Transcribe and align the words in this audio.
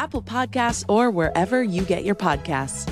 Apple 0.00 0.22
Podcasts, 0.22 0.82
or 0.88 1.10
wherever 1.10 1.62
you 1.62 1.82
get 1.82 2.04
your 2.04 2.14
podcasts. 2.14 2.90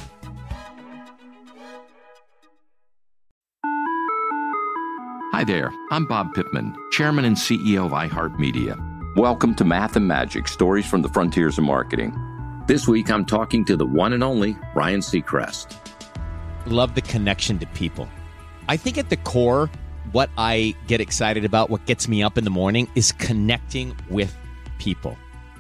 Hi 5.33 5.43
there, 5.43 5.73
I'm 5.91 6.05
Bob 6.05 6.35
Pittman, 6.35 6.77
Chairman 6.93 7.25
and 7.25 7.35
CEO 7.35 7.87
of 7.87 7.93
iHeartMedia. 7.93 9.17
Welcome 9.17 9.55
to 9.55 9.65
Math 9.65 9.97
and 9.97 10.07
Magic 10.07 10.47
Stories 10.49 10.87
from 10.87 11.01
the 11.01 11.09
Frontiers 11.09 11.57
of 11.57 11.65
Marketing. 11.65 12.13
This 12.67 12.87
week 12.87 13.11
I'm 13.11 13.25
talking 13.25 13.65
to 13.65 13.77
the 13.77 13.87
one 13.87 14.13
and 14.13 14.23
only 14.23 14.55
Ryan 14.75 15.01
Seacrest. 15.01 15.79
Love 16.67 16.95
the 16.95 17.01
connection 17.01 17.59
to 17.61 17.67
people. 17.69 18.07
I 18.69 18.77
think 18.77 18.99
at 18.99 19.09
the 19.09 19.17
core, 19.17 19.71
what 20.13 20.29
I 20.37 20.75
get 20.87 21.01
excited 21.01 21.47
about, 21.47 21.71
what 21.71 21.87
gets 21.87 22.07
me 22.07 22.23
up 22.23 22.37
in 22.37 22.45
the 22.45 22.51
morning, 22.51 22.87
is 22.95 23.13
connecting 23.13 23.97
with 24.11 24.37
people 24.79 25.17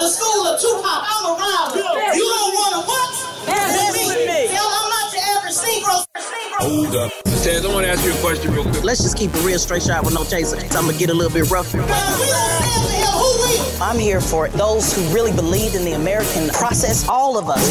The 0.00 0.08
school 0.08 0.46
of 0.48 0.58
Tupac. 0.58 1.04
I'm 1.04 1.36
around. 1.36 1.76
Yeah. 1.76 2.14
You 2.16 2.24
don't 2.24 2.54
want 2.56 2.72
to 2.74 2.80
what? 2.88 3.10
Dance 3.46 4.08
with 4.08 4.24
me. 4.24 4.48
Tell 4.48 4.64
I'm 4.64 4.88
not 4.88 5.12
your 5.12 5.24
average 5.36 5.60
Negro. 5.60 6.04
Hold 6.56 6.96
up. 6.96 7.12
Taz, 7.44 7.64
I 7.64 7.72
want 7.72 7.84
to 7.86 7.92
ask 7.92 8.04
you 8.04 8.12
a 8.12 8.20
question 8.20 8.52
real 8.52 8.64
quick. 8.64 8.82
Let's 8.82 9.02
just 9.02 9.16
keep 9.16 9.34
it 9.34 9.44
real 9.44 9.58
straight 9.58 9.82
shot 9.82 10.04
with 10.04 10.14
no 10.14 10.24
chaser. 10.24 10.58
So 10.58 10.78
I'm 10.78 10.84
going 10.84 10.96
to 10.96 10.98
get 10.98 11.10
a 11.10 11.14
little 11.14 11.32
bit 11.32 11.50
rough. 11.50 11.74
I'm 13.80 13.98
here 13.98 14.20
for 14.20 14.46
it. 14.46 14.52
those 14.52 14.94
who 14.94 15.02
really 15.14 15.32
believe 15.32 15.74
in 15.74 15.84
the 15.84 15.92
American 15.92 16.48
process. 16.48 17.08
All 17.08 17.38
of 17.38 17.48
us. 17.48 17.64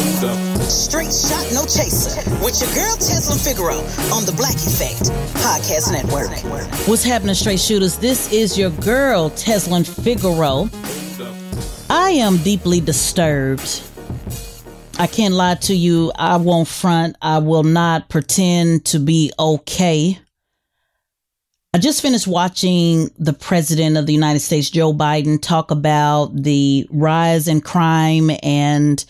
Straight 0.70 1.12
shot, 1.12 1.46
no 1.54 1.62
chaser. 1.62 2.18
With 2.42 2.60
your 2.60 2.70
girl, 2.74 2.94
Tezlyn 2.98 3.42
Figaro 3.42 3.78
on 4.14 4.24
the 4.26 4.34
Black 4.36 4.54
Effect 4.54 5.10
Podcast 5.38 5.92
Network. 5.92 6.30
What's 6.86 7.04
happening, 7.04 7.34
straight 7.34 7.60
shooters? 7.60 7.96
This 7.98 8.32
is 8.32 8.58
your 8.58 8.70
girl, 8.70 9.30
Tezlyn 9.30 9.86
Figaro. 9.86 10.68
I 11.92 12.10
am 12.10 12.36
deeply 12.36 12.80
disturbed. 12.80 13.82
I 14.96 15.08
can't 15.08 15.34
lie 15.34 15.56
to 15.56 15.74
you. 15.74 16.12
I 16.14 16.36
won't 16.36 16.68
front. 16.68 17.16
I 17.20 17.38
will 17.38 17.64
not 17.64 18.08
pretend 18.08 18.84
to 18.86 19.00
be 19.00 19.32
okay. 19.36 20.16
I 21.74 21.78
just 21.78 22.00
finished 22.00 22.28
watching 22.28 23.10
the 23.18 23.32
president 23.32 23.96
of 23.96 24.06
the 24.06 24.12
United 24.12 24.38
States, 24.38 24.70
Joe 24.70 24.94
Biden, 24.94 25.42
talk 25.42 25.72
about 25.72 26.30
the 26.32 26.86
rise 26.92 27.48
in 27.48 27.60
crime 27.60 28.30
and 28.40 29.04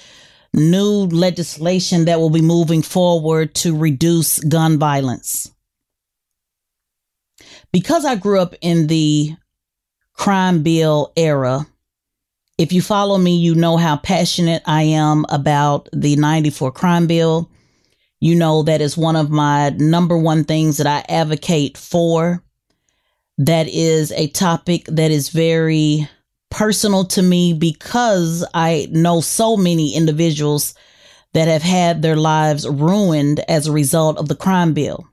new 0.54 1.04
legislation 1.04 2.06
that 2.06 2.18
will 2.18 2.30
be 2.30 2.40
moving 2.40 2.80
forward 2.80 3.54
to 3.56 3.76
reduce 3.76 4.38
gun 4.38 4.78
violence. 4.78 5.52
Because 7.72 8.06
I 8.06 8.14
grew 8.14 8.40
up 8.40 8.54
in 8.62 8.86
the 8.86 9.36
crime 10.14 10.62
bill 10.62 11.12
era, 11.14 11.66
if 12.60 12.74
you 12.74 12.82
follow 12.82 13.16
me, 13.16 13.38
you 13.38 13.54
know 13.54 13.78
how 13.78 13.96
passionate 13.96 14.62
I 14.66 14.82
am 14.82 15.24
about 15.30 15.88
the 15.94 16.14
94 16.16 16.70
crime 16.72 17.06
bill. 17.06 17.50
You 18.20 18.34
know 18.34 18.62
that 18.64 18.82
is 18.82 18.98
one 18.98 19.16
of 19.16 19.30
my 19.30 19.70
number 19.70 20.18
one 20.18 20.44
things 20.44 20.76
that 20.76 20.86
I 20.86 21.02
advocate 21.10 21.78
for. 21.78 22.44
That 23.38 23.66
is 23.68 24.12
a 24.12 24.28
topic 24.28 24.84
that 24.88 25.10
is 25.10 25.30
very 25.30 26.06
personal 26.50 27.06
to 27.06 27.22
me 27.22 27.54
because 27.54 28.44
I 28.52 28.88
know 28.90 29.22
so 29.22 29.56
many 29.56 29.96
individuals 29.96 30.74
that 31.32 31.48
have 31.48 31.62
had 31.62 32.02
their 32.02 32.16
lives 32.16 32.68
ruined 32.68 33.40
as 33.48 33.68
a 33.68 33.72
result 33.72 34.18
of 34.18 34.28
the 34.28 34.36
crime 34.36 34.74
bill. 34.74 35.08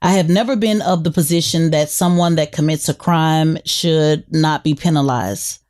I 0.00 0.12
have 0.12 0.28
never 0.28 0.54
been 0.54 0.82
of 0.82 1.02
the 1.02 1.10
position 1.10 1.72
that 1.72 1.90
someone 1.90 2.36
that 2.36 2.52
commits 2.52 2.88
a 2.88 2.94
crime 2.94 3.58
should 3.64 4.32
not 4.32 4.62
be 4.62 4.76
penalized. 4.76 5.64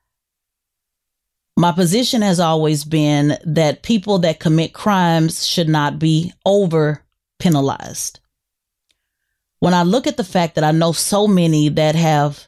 My 1.59 1.73
position 1.73 2.23
has 2.23 2.39
always 2.39 2.85
been 2.85 3.37
that 3.45 3.83
people 3.83 4.21
that 4.21 4.39
commit 4.39 4.73
crimes 4.73 5.45
should 5.45 5.69
not 5.69 5.99
be 5.99 6.33
over 6.47 7.03
penalized. 7.41 8.21
When 9.59 9.75
I 9.75 9.83
look 9.83 10.07
at 10.07 10.17
the 10.17 10.23
fact 10.23 10.55
that 10.55 10.63
I 10.63 10.71
know 10.71 10.93
so 10.93 11.27
many 11.27 11.69
that 11.71 11.97
have 11.97 12.47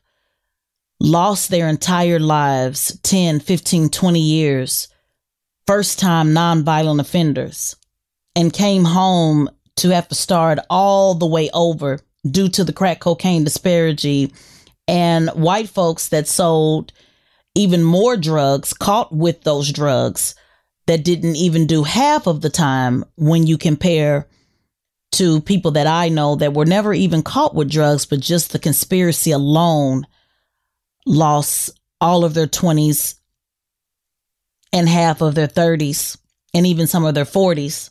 lost 1.01 1.51
their 1.51 1.67
entire 1.67 2.21
lives 2.21 3.01
10, 3.03 3.41
15, 3.41 3.89
20 3.89 4.21
years, 4.21 4.87
first 5.67 5.99
time 5.99 6.29
nonviolent 6.29 7.01
offenders, 7.01 7.75
and 8.37 8.53
came 8.53 8.85
home 8.85 9.51
to 9.79 9.89
have 9.89 10.07
to 10.07 10.15
start 10.15 10.61
all 10.71 11.15
the 11.15 11.27
way 11.27 11.51
over 11.53 11.99
due 12.31 12.49
to 12.51 12.63
the 12.63 12.73
crack 12.73 13.01
cocaine 13.01 13.43
disparity 13.43 14.33
and 14.87 15.31
white 15.31 15.69
folks 15.69 16.11
that 16.11 16.29
sold 16.29 16.93
even 17.55 17.83
more 17.83 18.17
drugs 18.17 18.73
caught 18.73 19.15
with 19.15 19.43
those 19.43 19.73
drugs 19.73 20.35
that 20.87 21.05
didn't 21.05 21.37
even 21.37 21.67
do 21.67 21.83
half 21.83 22.27
of 22.27 22.41
the 22.41 22.51
time 22.51 23.05
when 23.17 23.47
you 23.47 23.59
compare 23.59 24.29
to 25.13 25.41
people 25.41 25.73
that 25.73 25.87
I 25.87 26.09
know 26.09 26.37
that 26.37 26.55
were 26.55 26.65
never 26.65 26.95
even 26.95 27.23
caught 27.23 27.55
with 27.55 27.71
drugs, 27.71 28.07
but 28.07 28.21
just 28.21 28.53
the 28.53 28.59
conspiracy 28.59 29.33
alone 29.33 30.07
lost 31.07 31.71
all 32.01 32.25
of 32.25 32.35
their 32.35 32.47
20s 32.47 33.17
and 34.73 34.89
half 34.89 35.21
of 35.21 35.35
their 35.35 35.49
30s 35.49 36.17
and 36.55 36.67
even 36.67 36.87
some 36.87 37.05
of 37.05 37.15
their 37.15 37.25
40s. 37.25 37.91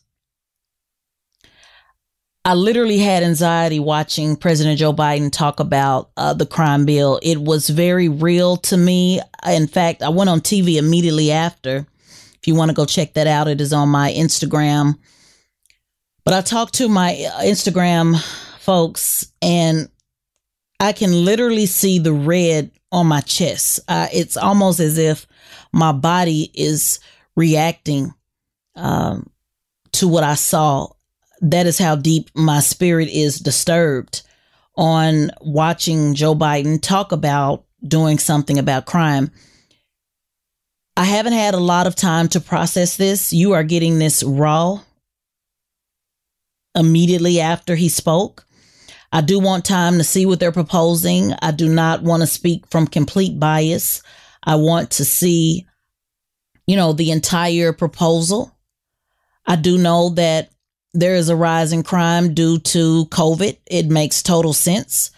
I 2.49 2.55
literally 2.55 2.97
had 2.97 3.21
anxiety 3.21 3.79
watching 3.79 4.35
President 4.35 4.79
Joe 4.79 4.91
Biden 4.91 5.31
talk 5.31 5.59
about 5.59 6.09
uh, 6.17 6.33
the 6.33 6.47
crime 6.47 6.83
bill. 6.83 7.19
It 7.21 7.39
was 7.39 7.69
very 7.69 8.09
real 8.09 8.57
to 8.57 8.75
me. 8.75 9.21
In 9.47 9.67
fact, 9.67 10.01
I 10.01 10.09
went 10.09 10.31
on 10.31 10.41
TV 10.41 10.77
immediately 10.77 11.31
after. 11.31 11.85
If 12.07 12.47
you 12.47 12.55
want 12.55 12.69
to 12.69 12.75
go 12.75 12.87
check 12.87 13.13
that 13.13 13.27
out, 13.27 13.47
it 13.47 13.61
is 13.61 13.71
on 13.71 13.89
my 13.89 14.11
Instagram. 14.11 14.97
But 16.25 16.33
I 16.33 16.41
talked 16.41 16.73
to 16.75 16.89
my 16.89 17.11
uh, 17.11 17.43
Instagram 17.43 18.19
folks, 18.57 19.31
and 19.43 19.87
I 20.79 20.91
can 20.93 21.23
literally 21.23 21.67
see 21.67 21.99
the 21.99 22.13
red 22.13 22.71
on 22.91 23.05
my 23.05 23.21
chest. 23.21 23.79
Uh, 23.87 24.07
it's 24.11 24.37
almost 24.37 24.79
as 24.79 24.97
if 24.97 25.27
my 25.71 25.91
body 25.91 26.49
is 26.55 26.99
reacting 27.35 28.11
um, 28.75 29.29
to 29.91 30.07
what 30.07 30.23
I 30.23 30.33
saw 30.33 30.87
that 31.41 31.65
is 31.65 31.77
how 31.77 31.95
deep 31.95 32.29
my 32.35 32.59
spirit 32.59 33.09
is 33.09 33.39
disturbed 33.39 34.23
on 34.75 35.31
watching 35.41 36.13
Joe 36.13 36.35
Biden 36.35 36.81
talk 36.81 37.11
about 37.11 37.65
doing 37.85 38.17
something 38.17 38.57
about 38.57 38.85
crime. 38.85 39.31
I 40.97 41.05
haven't 41.05 41.33
had 41.33 41.53
a 41.53 41.59
lot 41.59 41.87
of 41.87 41.95
time 41.95 42.27
to 42.29 42.41
process 42.41 42.97
this. 42.97 43.31
You 43.31 43.53
are 43.53 43.63
getting 43.63 43.99
this 43.99 44.21
raw 44.23 44.81
immediately 46.75 47.39
after 47.39 47.75
he 47.75 47.89
spoke. 47.89 48.45
I 49.11 49.21
do 49.21 49.39
want 49.39 49.65
time 49.65 49.97
to 49.97 50.03
see 50.03 50.25
what 50.25 50.39
they're 50.39 50.51
proposing. 50.51 51.33
I 51.41 51.51
do 51.51 51.67
not 51.67 52.03
want 52.03 52.21
to 52.21 52.27
speak 52.27 52.67
from 52.67 52.85
complete 52.85 53.39
bias. 53.39 54.03
I 54.43 54.55
want 54.55 54.91
to 54.91 55.05
see, 55.05 55.65
you 56.67 56.75
know, 56.75 56.93
the 56.93 57.11
entire 57.11 57.73
proposal. 57.73 58.55
I 59.45 59.55
do 59.55 59.77
know 59.77 60.09
that 60.09 60.51
there 60.93 61.15
is 61.15 61.29
a 61.29 61.35
rise 61.35 61.71
in 61.71 61.83
crime 61.83 62.33
due 62.33 62.59
to 62.59 63.05
COVID. 63.07 63.57
It 63.67 63.87
makes 63.87 64.23
total 64.23 64.53
sense. 64.53 65.11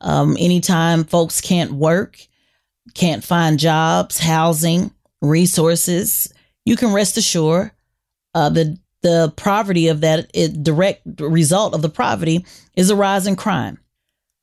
Um, 0.00 0.36
anytime 0.38 1.04
folks 1.04 1.40
can't 1.40 1.72
work, 1.72 2.18
can't 2.94 3.24
find 3.24 3.58
jobs, 3.58 4.18
housing, 4.18 4.92
resources, 5.22 6.32
you 6.64 6.76
can 6.76 6.92
rest 6.92 7.16
assured 7.16 7.70
uh, 8.34 8.50
the 8.50 8.78
the 9.02 9.32
poverty 9.36 9.88
of 9.88 10.00
that 10.00 10.28
it, 10.34 10.64
direct 10.64 11.02
result 11.20 11.74
of 11.74 11.82
the 11.82 11.88
poverty 11.88 12.44
is 12.74 12.90
a 12.90 12.96
rise 12.96 13.26
in 13.26 13.36
crime. 13.36 13.78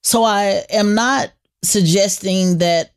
So 0.03 0.23
I 0.23 0.63
am 0.69 0.95
not 0.95 1.33
suggesting 1.63 2.59
that 2.59 2.93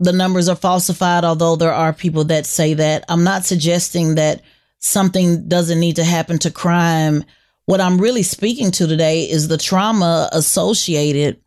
the 0.00 0.12
numbers 0.12 0.48
are 0.48 0.56
falsified, 0.56 1.24
although 1.24 1.56
there 1.56 1.72
are 1.72 1.92
people 1.92 2.24
that 2.24 2.46
say 2.46 2.74
that. 2.74 3.04
I'm 3.08 3.22
not 3.22 3.44
suggesting 3.44 4.16
that 4.16 4.42
something 4.80 5.48
doesn't 5.48 5.78
need 5.78 5.96
to 5.96 6.04
happen 6.04 6.38
to 6.40 6.50
crime. 6.50 7.24
What 7.66 7.80
I'm 7.80 8.00
really 8.00 8.22
speaking 8.22 8.70
to 8.72 8.86
today 8.86 9.30
is 9.30 9.46
the 9.46 9.58
trauma 9.58 10.28
associated 10.32 11.40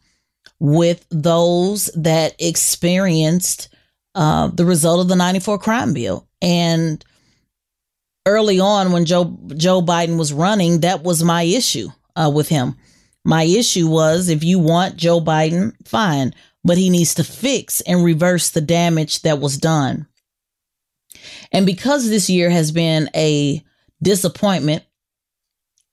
with 0.60 1.06
those 1.10 1.88
that 1.96 2.36
experienced 2.40 3.70
uh, 4.16 4.48
the 4.48 4.66
result 4.66 5.02
of 5.02 5.08
the 5.10 5.16
94 5.16 5.58
crime 5.58 5.94
bill. 5.94 6.28
And 6.42 7.04
early 8.26 8.60
on 8.60 8.92
when 8.92 9.06
Joe 9.06 9.38
Joe 9.58 9.82
Biden 9.82 10.18
was 10.18 10.32
running, 10.32 10.82
that 10.82 11.04
was 11.04 11.24
my 11.24 11.44
issue 11.44 11.90
uh, 12.16 12.32
with 12.34 12.48
him. 12.48 12.76
My 13.26 13.44
issue 13.44 13.88
was 13.88 14.30
if 14.30 14.44
you 14.44 14.60
want 14.60 14.98
Joe 14.98 15.20
Biden, 15.20 15.74
fine, 15.88 16.34
but 16.64 16.78
he 16.78 16.90
needs 16.90 17.16
to 17.16 17.24
fix 17.24 17.82
and 17.82 18.04
reverse 18.04 18.50
the 18.50 18.62
damage 18.62 19.22
that 19.22 19.40
was 19.40 19.58
done. 19.58 20.08
And 21.52 21.66
because 21.66 22.10
this 22.10 22.30
year 22.30 22.50
has 22.50 22.72
been 22.72 23.10
a 23.16 23.64
disappointment 24.02 24.84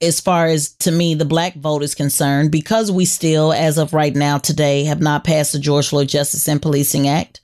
as 0.01 0.21
far 0.21 0.47
as 0.47 0.73
to 0.77 0.91
me 0.91 1.15
the 1.15 1.25
black 1.25 1.55
vote 1.55 1.83
is 1.83 1.95
concerned, 1.95 2.51
because 2.51 2.91
we 2.91 3.05
still, 3.05 3.53
as 3.53 3.77
of 3.79 3.93
right 3.93 4.15
now 4.15 4.39
today, 4.39 4.85
have 4.85 5.01
not 5.01 5.25
passed 5.25 5.53
the 5.53 5.59
George 5.59 5.89
Floyd 5.89 6.09
Justice 6.09 6.49
and 6.49 6.63
Policing 6.63 7.07
Act. 7.07 7.41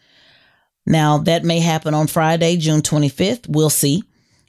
Now 0.86 1.18
that 1.18 1.44
may 1.44 1.60
happen 1.60 1.94
on 1.94 2.06
Friday, 2.06 2.56
June 2.56 2.80
25th. 2.80 3.48
We'll 3.48 3.70
see. 3.70 4.04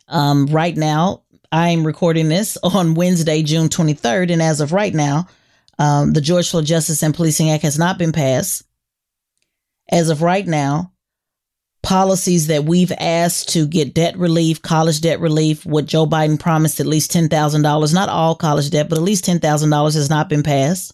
Um, 0.08 0.46
right 0.48 0.76
now, 0.76 1.24
I'm 1.52 1.86
recording 1.86 2.30
this 2.30 2.58
on 2.64 2.94
Wednesday, 2.94 3.44
June 3.44 3.70
23rd. 3.70 4.32
And 4.32 4.42
as 4.42 4.62
of 4.62 4.72
right 4.72 4.94
now, 4.94 5.28
um, 5.80 6.14
the 6.14 6.22
George 6.22 6.50
Floyd 6.50 6.66
Justice 6.66 7.04
and 7.04 7.14
Policing 7.14 7.50
Act 7.50 7.64
has 7.64 7.80
not 7.80 7.98
been 7.98 8.12
passed. 8.12 8.64
As 9.90 10.10
of 10.10 10.22
right 10.22 10.46
now, 10.46 10.92
policies 11.84 12.48
that 12.48 12.66
we've 12.66 12.92
asked 13.00 13.50
to 13.50 13.66
get 13.68 13.94
debt 13.94 14.18
relief, 14.18 14.62
college 14.62 15.02
debt 15.02 15.20
relief, 15.20 15.66
what 15.66 15.86
Joe 15.86 16.06
Biden 16.06 16.40
promised 16.40 16.80
at 16.80 16.86
least 16.86 17.12
$10,000, 17.12 17.94
not 17.94 18.10
all 18.10 18.36
college 18.36 18.70
debt, 18.70 18.90
but 18.90 18.98
at 18.98 19.04
least 19.04 19.26
$10,000 19.26 19.94
has 19.94 20.10
not 20.10 20.30
been 20.30 20.44
passed. 20.44 20.94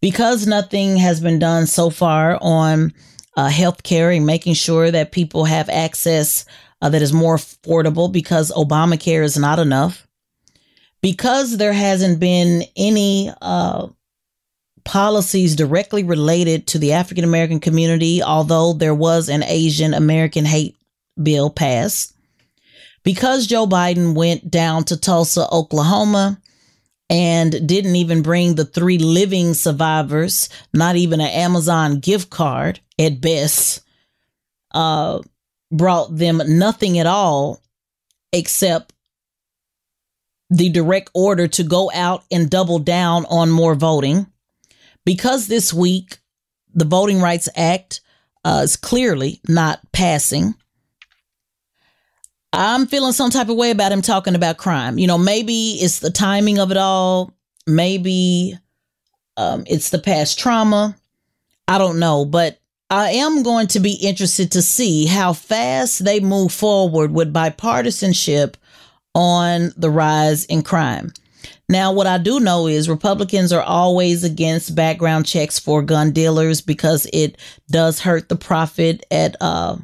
Because 0.00 0.46
nothing 0.46 0.96
has 0.96 1.20
been 1.20 1.38
done 1.38 1.66
so 1.66 1.88
far 1.88 2.38
on 2.42 2.92
uh, 3.36 3.48
health 3.48 3.82
care 3.82 4.10
and 4.10 4.26
making 4.26 4.54
sure 4.54 4.90
that 4.90 5.12
people 5.12 5.44
have 5.46 5.68
access 5.70 6.44
uh, 6.82 6.90
that 6.90 7.02
is 7.02 7.12
more 7.12 7.36
affordable 7.36 8.12
because 8.12 8.52
Obamacare 8.52 9.24
is 9.24 9.38
not 9.38 9.58
enough. 9.58 10.06
Because 11.00 11.56
there 11.56 11.72
hasn't 11.72 12.20
been 12.20 12.64
any 12.76 13.32
uh, 13.40 13.88
policies 14.84 15.56
directly 15.56 16.04
related 16.04 16.66
to 16.68 16.78
the 16.78 16.92
African 16.92 17.24
American 17.24 17.60
community, 17.60 18.22
although 18.22 18.72
there 18.72 18.94
was 18.94 19.28
an 19.28 19.42
Asian 19.42 19.94
American 19.94 20.44
hate 20.44 20.76
bill 21.20 21.50
passed. 21.50 22.12
Because 23.02 23.46
Joe 23.46 23.66
Biden 23.66 24.14
went 24.14 24.50
down 24.50 24.84
to 24.84 24.96
Tulsa, 24.96 25.46
Oklahoma, 25.50 26.40
and 27.10 27.66
didn't 27.68 27.96
even 27.96 28.22
bring 28.22 28.54
the 28.54 28.64
three 28.64 28.98
living 28.98 29.54
survivors, 29.54 30.48
not 30.72 30.96
even 30.96 31.20
an 31.20 31.28
Amazon 31.28 32.00
gift 32.00 32.30
card 32.30 32.80
at 32.98 33.20
best, 33.20 33.82
uh, 34.72 35.20
brought 35.70 36.16
them 36.16 36.40
nothing 36.46 36.98
at 36.98 37.06
all 37.06 37.60
except 38.32 38.92
the 40.50 40.68
direct 40.70 41.10
order 41.14 41.48
to 41.48 41.62
go 41.62 41.90
out 41.92 42.24
and 42.30 42.50
double 42.50 42.78
down 42.78 43.26
on 43.26 43.50
more 43.50 43.74
voting. 43.74 44.26
Because 45.04 45.46
this 45.46 45.72
week, 45.72 46.18
the 46.74 46.84
Voting 46.84 47.20
Rights 47.20 47.48
Act 47.56 48.00
uh, 48.44 48.60
is 48.64 48.76
clearly 48.76 49.40
not 49.48 49.80
passing. 49.92 50.54
I'm 52.52 52.86
feeling 52.86 53.12
some 53.12 53.30
type 53.30 53.48
of 53.48 53.56
way 53.56 53.70
about 53.70 53.92
him 53.92 54.02
talking 54.02 54.34
about 54.34 54.58
crime. 54.58 54.98
You 54.98 55.06
know, 55.06 55.18
maybe 55.18 55.72
it's 55.80 55.98
the 55.98 56.10
timing 56.10 56.58
of 56.58 56.70
it 56.70 56.76
all. 56.76 57.32
Maybe 57.66 58.56
um, 59.36 59.64
it's 59.66 59.90
the 59.90 59.98
past 59.98 60.38
trauma. 60.38 60.96
I 61.66 61.78
don't 61.78 61.98
know. 61.98 62.24
But 62.24 62.60
I 62.90 63.10
am 63.10 63.42
going 63.42 63.66
to 63.68 63.80
be 63.80 63.94
interested 63.94 64.52
to 64.52 64.62
see 64.62 65.06
how 65.06 65.32
fast 65.32 66.04
they 66.04 66.20
move 66.20 66.52
forward 66.52 67.12
with 67.12 67.32
bipartisanship 67.32 68.54
on 69.14 69.72
the 69.76 69.90
rise 69.90 70.44
in 70.44 70.62
crime. 70.62 71.12
Now, 71.68 71.92
what 71.92 72.06
I 72.06 72.18
do 72.18 72.40
know 72.40 72.66
is 72.66 72.88
Republicans 72.88 73.52
are 73.52 73.62
always 73.62 74.22
against 74.22 74.74
background 74.74 75.26
checks 75.26 75.58
for 75.58 75.82
gun 75.82 76.12
dealers 76.12 76.60
because 76.60 77.06
it 77.12 77.38
does 77.70 78.00
hurt 78.00 78.28
the 78.28 78.36
profit 78.36 79.04
at 79.10 79.36
uh, 79.40 79.76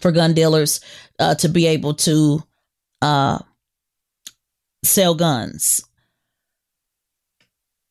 for 0.00 0.12
gun 0.12 0.32
dealers 0.32 0.80
uh, 1.18 1.34
to 1.36 1.48
be 1.48 1.66
able 1.66 1.94
to 1.94 2.42
uh, 3.02 3.38
sell 4.84 5.14
guns. 5.14 5.82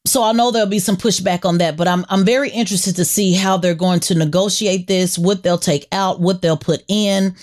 So 0.06 0.24
I 0.24 0.31
know 0.31 0.50
there'll 0.50 0.68
be 0.68 0.80
some 0.80 0.98
pushback 0.98 1.46
on 1.46 1.58
that, 1.58 1.76
but 1.76 1.88
I'm 1.88 2.06
I'm 2.10 2.26
very 2.26 2.50
interested 2.50 2.96
to 2.96 3.06
see 3.06 3.34
how 3.34 3.58
they're 3.58 3.76
going 3.76 4.00
to 4.02 4.16
negotiate 4.16 4.88
this, 4.88 5.20
what 5.20 5.44
they'll 5.44 5.58
take 5.58 5.88
out, 5.92 6.22
what 6.22 6.42
they'll 6.42 6.58
put 6.58 6.84
in, 6.88 7.36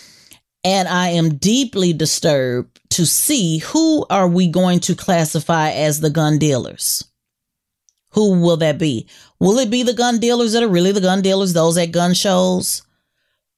and 0.65 0.89
I 0.89 1.11
am 1.11 1.37
deeply 1.37 1.93
disturbed 1.93 2.76
to 2.91 3.07
see 3.07 3.59
who 3.59 4.07
are 4.11 4.29
we 4.29 4.49
going 4.49 4.81
to 4.81 4.95
classify 4.95 5.71
as 5.71 6.01
the 6.01 6.11
gun 6.11 6.39
dealers. 6.39 7.05
Who 8.11 8.41
will 8.41 8.57
that 8.59 8.79
be? 8.79 9.07
Will 9.41 9.59
it 9.59 9.71
be 9.71 9.83
the 9.83 9.93
gun 9.93 10.19
dealers 10.19 10.53
that 10.53 10.63
are 10.63 10.69
really 10.69 10.93
the 10.93 11.01
gun 11.01 11.23
dealers, 11.23 11.53
those 11.53 11.77
at 11.77 11.93
gun 11.93 12.15
shows? 12.15 12.83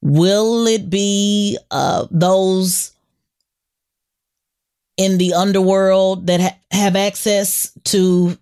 Will 0.01 0.67
it 0.67 0.89
be 0.89 1.57
uh, 1.71 2.07
those 2.11 2.91
in 4.97 5.17
the 5.17 5.33
underworld 5.33 6.27
that 6.27 6.41
ha- 6.41 6.57
have 6.71 6.97
access 6.97 7.71
to 7.85 8.37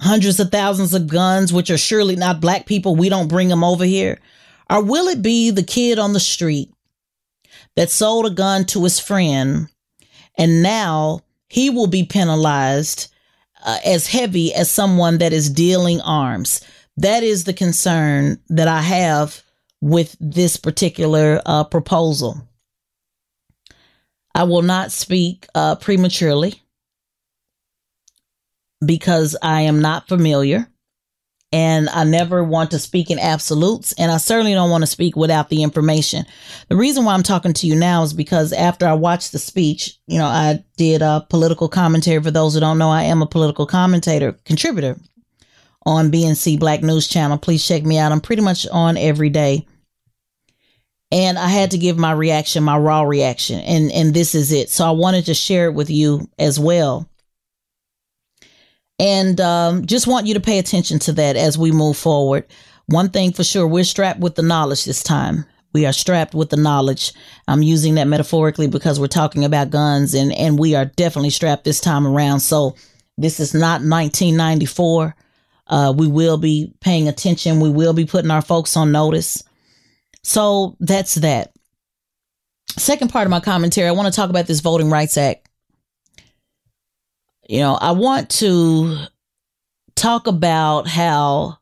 hundreds 0.00 0.40
of 0.40 0.50
thousands 0.50 0.94
of 0.94 1.06
guns, 1.08 1.52
which 1.52 1.70
are 1.70 1.78
surely 1.78 2.16
not 2.16 2.40
black 2.40 2.66
people. 2.66 2.96
We 2.96 3.08
don't 3.08 3.28
bring 3.28 3.48
them 3.48 3.62
over 3.62 3.84
here. 3.84 4.18
Or 4.70 4.82
will 4.82 5.08
it 5.08 5.22
be 5.22 5.50
the 5.50 5.62
kid 5.62 5.98
on 5.98 6.14
the 6.14 6.20
street 6.20 6.72
that 7.76 7.90
sold 7.90 8.26
a 8.26 8.30
gun 8.30 8.64
to 8.66 8.84
his 8.84 8.98
friend 8.98 9.68
and 10.36 10.62
now 10.62 11.20
he 11.48 11.70
will 11.70 11.86
be 11.86 12.04
penalized 12.04 13.12
uh, 13.64 13.78
as 13.84 14.06
heavy 14.06 14.52
as 14.54 14.70
someone 14.70 15.18
that 15.18 15.32
is 15.32 15.50
dealing 15.50 16.00
arms? 16.00 16.64
That 16.96 17.22
is 17.22 17.44
the 17.44 17.52
concern 17.52 18.40
that 18.48 18.68
I 18.68 18.80
have 18.80 19.42
with 19.80 20.16
this 20.20 20.56
particular 20.56 21.40
uh, 21.44 21.64
proposal. 21.64 22.48
I 24.34 24.44
will 24.44 24.62
not 24.62 24.92
speak 24.92 25.46
uh, 25.54 25.76
prematurely 25.76 26.62
because 28.84 29.36
I 29.42 29.62
am 29.62 29.80
not 29.80 30.08
familiar 30.08 30.68
and 31.54 31.88
I 31.88 32.02
never 32.02 32.42
want 32.42 32.72
to 32.72 32.80
speak 32.80 33.12
in 33.12 33.20
absolutes, 33.20 33.92
and 33.92 34.10
I 34.10 34.16
certainly 34.16 34.54
don't 34.54 34.70
want 34.70 34.82
to 34.82 34.88
speak 34.88 35.14
without 35.14 35.50
the 35.50 35.62
information. 35.62 36.26
The 36.68 36.74
reason 36.74 37.04
why 37.04 37.14
I'm 37.14 37.22
talking 37.22 37.52
to 37.52 37.68
you 37.68 37.76
now 37.76 38.02
is 38.02 38.12
because 38.12 38.52
after 38.52 38.88
I 38.88 38.94
watched 38.94 39.30
the 39.30 39.38
speech, 39.38 39.96
you 40.08 40.18
know, 40.18 40.26
I 40.26 40.64
did 40.76 41.00
a 41.00 41.24
political 41.30 41.68
commentary. 41.68 42.20
For 42.20 42.32
those 42.32 42.54
who 42.54 42.60
don't 42.60 42.78
know, 42.78 42.90
I 42.90 43.04
am 43.04 43.22
a 43.22 43.26
political 43.26 43.66
commentator, 43.66 44.32
contributor 44.44 44.98
on 45.86 46.10
BNC 46.10 46.58
Black 46.58 46.82
News 46.82 47.06
Channel. 47.06 47.38
Please 47.38 47.64
check 47.64 47.84
me 47.84 47.98
out. 47.98 48.10
I'm 48.10 48.20
pretty 48.20 48.42
much 48.42 48.66
on 48.66 48.96
every 48.96 49.30
day. 49.30 49.64
And 51.12 51.38
I 51.38 51.46
had 51.46 51.70
to 51.70 51.78
give 51.78 51.96
my 51.96 52.10
reaction, 52.10 52.64
my 52.64 52.76
raw 52.76 53.02
reaction, 53.02 53.60
and 53.60 53.92
and 53.92 54.12
this 54.12 54.34
is 54.34 54.50
it. 54.50 54.70
So 54.70 54.84
I 54.84 54.90
wanted 54.90 55.26
to 55.26 55.34
share 55.34 55.66
it 55.66 55.74
with 55.74 55.88
you 55.88 56.28
as 56.36 56.58
well 56.58 57.08
and 59.04 59.38
um, 59.38 59.84
just 59.84 60.06
want 60.06 60.26
you 60.26 60.32
to 60.32 60.40
pay 60.40 60.58
attention 60.58 60.98
to 61.00 61.12
that 61.12 61.36
as 61.36 61.58
we 61.58 61.70
move 61.70 61.94
forward. 61.94 62.46
One 62.86 63.10
thing 63.10 63.32
for 63.34 63.44
sure, 63.44 63.66
we're 63.66 63.84
strapped 63.84 64.18
with 64.18 64.34
the 64.34 64.42
knowledge 64.42 64.86
this 64.86 65.02
time. 65.02 65.44
We 65.74 65.84
are 65.84 65.92
strapped 65.92 66.34
with 66.34 66.48
the 66.48 66.56
knowledge. 66.56 67.12
I'm 67.46 67.62
using 67.62 67.96
that 67.96 68.06
metaphorically 68.06 68.66
because 68.66 68.98
we're 68.98 69.08
talking 69.08 69.44
about 69.44 69.68
guns 69.68 70.14
and, 70.14 70.32
and 70.32 70.58
we 70.58 70.74
are 70.74 70.86
definitely 70.86 71.30
strapped 71.30 71.64
this 71.64 71.80
time 71.80 72.06
around. 72.06 72.40
So 72.40 72.76
this 73.18 73.40
is 73.40 73.52
not 73.52 73.82
1994. 73.82 75.14
Uh, 75.66 75.92
we 75.94 76.06
will 76.06 76.38
be 76.38 76.72
paying 76.80 77.06
attention. 77.06 77.60
We 77.60 77.70
will 77.70 77.92
be 77.92 78.06
putting 78.06 78.30
our 78.30 78.42
folks 78.42 78.74
on 78.74 78.90
notice. 78.90 79.42
So 80.22 80.78
that's 80.80 81.16
that. 81.16 81.52
Second 82.78 83.10
part 83.10 83.26
of 83.26 83.30
my 83.30 83.40
commentary, 83.40 83.86
I 83.86 83.92
want 83.92 84.12
to 84.12 84.16
talk 84.18 84.30
about 84.30 84.46
this 84.46 84.60
Voting 84.60 84.88
Rights 84.88 85.18
Act. 85.18 85.43
You 87.46 87.60
know, 87.60 87.74
I 87.74 87.92
want 87.92 88.30
to 88.30 89.06
talk 89.96 90.26
about 90.26 90.86
how 90.88 91.58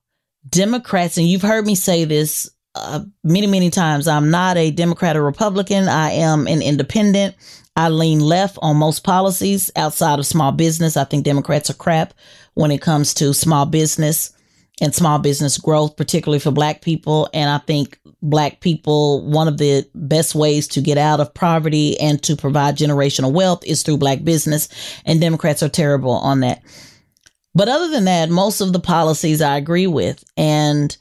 Democrats, 0.48 1.18
and 1.18 1.26
you've 1.26 1.42
heard 1.42 1.66
me 1.66 1.74
say 1.74 2.04
this 2.04 2.50
uh, 2.74 3.00
many, 3.22 3.46
many 3.46 3.70
times, 3.70 4.08
I'm 4.08 4.30
not 4.30 4.56
a 4.56 4.70
Democrat 4.70 5.16
or 5.16 5.22
Republican. 5.22 5.88
I 5.88 6.12
am 6.12 6.46
an 6.46 6.62
independent. 6.62 7.34
I 7.76 7.88
lean 7.88 8.20
left 8.20 8.58
on 8.62 8.76
most 8.76 9.04
policies 9.04 9.70
outside 9.76 10.18
of 10.18 10.26
small 10.26 10.52
business. 10.52 10.96
I 10.96 11.04
think 11.04 11.24
Democrats 11.24 11.70
are 11.70 11.74
crap 11.74 12.14
when 12.54 12.70
it 12.70 12.80
comes 12.80 13.14
to 13.14 13.34
small 13.34 13.66
business 13.66 14.32
and 14.80 14.94
small 14.94 15.18
business 15.18 15.58
growth, 15.58 15.96
particularly 15.96 16.38
for 16.38 16.50
Black 16.50 16.80
people. 16.80 17.28
And 17.34 17.50
I 17.50 17.58
think 17.58 17.98
Black 18.22 18.60
people, 18.60 19.24
one 19.28 19.48
of 19.48 19.58
the 19.58 19.86
best 19.94 20.34
ways 20.34 20.66
to 20.68 20.80
get 20.80 20.98
out 20.98 21.20
of 21.20 21.34
poverty 21.34 21.98
and 22.00 22.22
to 22.22 22.36
provide 22.36 22.78
generational 22.78 23.32
wealth 23.32 23.64
is 23.64 23.82
through 23.82 23.98
Black 23.98 24.24
business. 24.24 24.68
And 25.04 25.20
Democrats 25.20 25.62
are 25.62 25.68
terrible 25.68 26.12
on 26.12 26.40
that. 26.40 26.62
But 27.54 27.68
other 27.68 27.88
than 27.88 28.04
that, 28.06 28.30
most 28.30 28.60
of 28.60 28.72
the 28.72 28.80
policies 28.80 29.42
I 29.42 29.56
agree 29.56 29.86
with. 29.86 30.24
And 30.36 30.96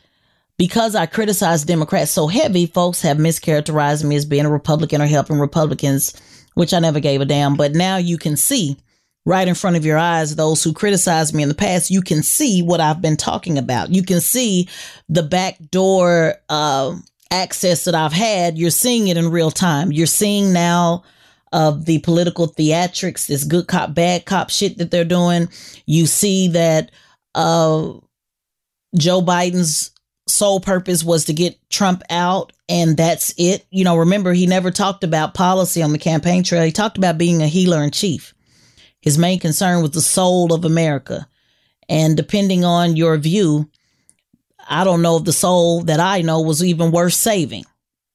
because 0.57 0.93
I 0.95 1.05
criticize 1.05 1.63
Democrats 1.63 2.11
so 2.11 2.27
heavy, 2.27 2.67
folks 2.67 3.01
have 3.01 3.17
mischaracterized 3.17 4.03
me 4.03 4.15
as 4.15 4.25
being 4.25 4.45
a 4.45 4.51
Republican 4.51 5.01
or 5.01 5.07
helping 5.07 5.39
Republicans, 5.39 6.13
which 6.55 6.73
I 6.73 6.79
never 6.79 6.99
gave 6.99 7.21
a 7.21 7.25
damn. 7.25 7.55
But 7.55 7.73
now 7.73 7.97
you 7.97 8.17
can 8.17 8.35
see 8.35 8.77
right 9.25 9.47
in 9.47 9.55
front 9.55 9.75
of 9.75 9.85
your 9.85 9.97
eyes, 9.97 10.35
those 10.35 10.63
who 10.63 10.73
criticized 10.73 11.33
me 11.33 11.43
in 11.43 11.49
the 11.49 11.55
past, 11.55 11.91
you 11.91 12.01
can 12.01 12.23
see 12.23 12.61
what 12.61 12.81
I've 12.81 13.01
been 13.01 13.17
talking 13.17 13.57
about. 13.57 13.91
You 13.91 14.03
can 14.03 14.19
see 14.19 14.67
the 15.09 15.23
backdoor 15.23 16.35
uh, 16.49 16.95
access 17.29 17.85
that 17.85 17.95
I've 17.95 18.13
had. 18.13 18.57
You're 18.57 18.71
seeing 18.71 19.07
it 19.07 19.17
in 19.17 19.29
real 19.29 19.51
time. 19.51 19.91
You're 19.91 20.07
seeing 20.07 20.53
now 20.53 21.03
of 21.51 21.85
the 21.85 21.99
political 21.99 22.47
theatrics, 22.47 23.27
this 23.27 23.43
good 23.43 23.67
cop, 23.67 23.93
bad 23.93 24.25
cop 24.25 24.49
shit 24.49 24.77
that 24.77 24.89
they're 24.89 25.03
doing. 25.03 25.49
You 25.85 26.05
see 26.05 26.47
that 26.49 26.91
uh, 27.35 27.93
Joe 28.97 29.21
Biden's 29.21 29.91
sole 30.27 30.59
purpose 30.59 31.03
was 31.03 31.25
to 31.25 31.33
get 31.33 31.57
Trump 31.69 32.03
out, 32.09 32.53
and 32.69 32.95
that's 32.95 33.33
it. 33.37 33.65
You 33.69 33.83
know, 33.83 33.97
remember, 33.97 34.33
he 34.33 34.47
never 34.47 34.71
talked 34.71 35.03
about 35.03 35.33
policy 35.33 35.83
on 35.83 35.91
the 35.91 35.97
campaign 35.99 36.43
trail. 36.43 36.63
He 36.63 36.71
talked 36.71 36.97
about 36.97 37.17
being 37.17 37.41
a 37.41 37.47
healer 37.47 37.83
in 37.83 37.91
chief. 37.91 38.33
His 39.01 39.17
main 39.17 39.39
concern 39.39 39.81
was 39.81 39.91
the 39.91 40.01
soul 40.01 40.53
of 40.53 40.65
America. 40.65 41.27
And 41.89 42.15
depending 42.15 42.63
on 42.63 42.96
your 42.96 43.17
view, 43.17 43.70
I 44.70 44.84
don't 44.84 45.01
know 45.01 45.17
if 45.17 45.25
the 45.25 45.34
soul 45.34 45.84
that 45.84 46.00
I 46.00 46.22
know 46.22 46.41
was 46.41 46.63
even 46.63 46.91
worth 46.91 47.13
saving. 47.13 47.65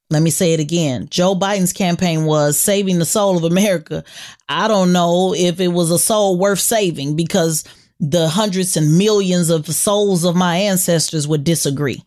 Let 0.09 0.23
me 0.23 0.31
say 0.31 0.55
it 0.55 0.61
again. 0.61 1.09
Joe 1.11 1.35
Biden's 1.35 1.73
campaign 1.73 2.25
was 2.25 2.57
saving 2.57 2.99
the 2.99 3.05
soul 3.05 3.37
of 3.37 3.45
America. 3.45 4.05
I 4.49 4.69
don't 4.69 4.93
know 4.93 5.35
if 5.37 5.59
it 5.61 5.69
was 5.69 5.90
a 5.90 5.99
soul 5.99 6.38
worth 6.38 6.61
saving 6.61 7.16
because 7.16 7.64
the 7.99 8.28
hundreds 8.28 8.76
and 8.76 8.97
millions 8.97 9.50
of 9.50 9.66
souls 9.66 10.25
of 10.25 10.37
my 10.37 10.57
ancestors 10.57 11.26
would 11.26 11.43
disagree. 11.43 12.05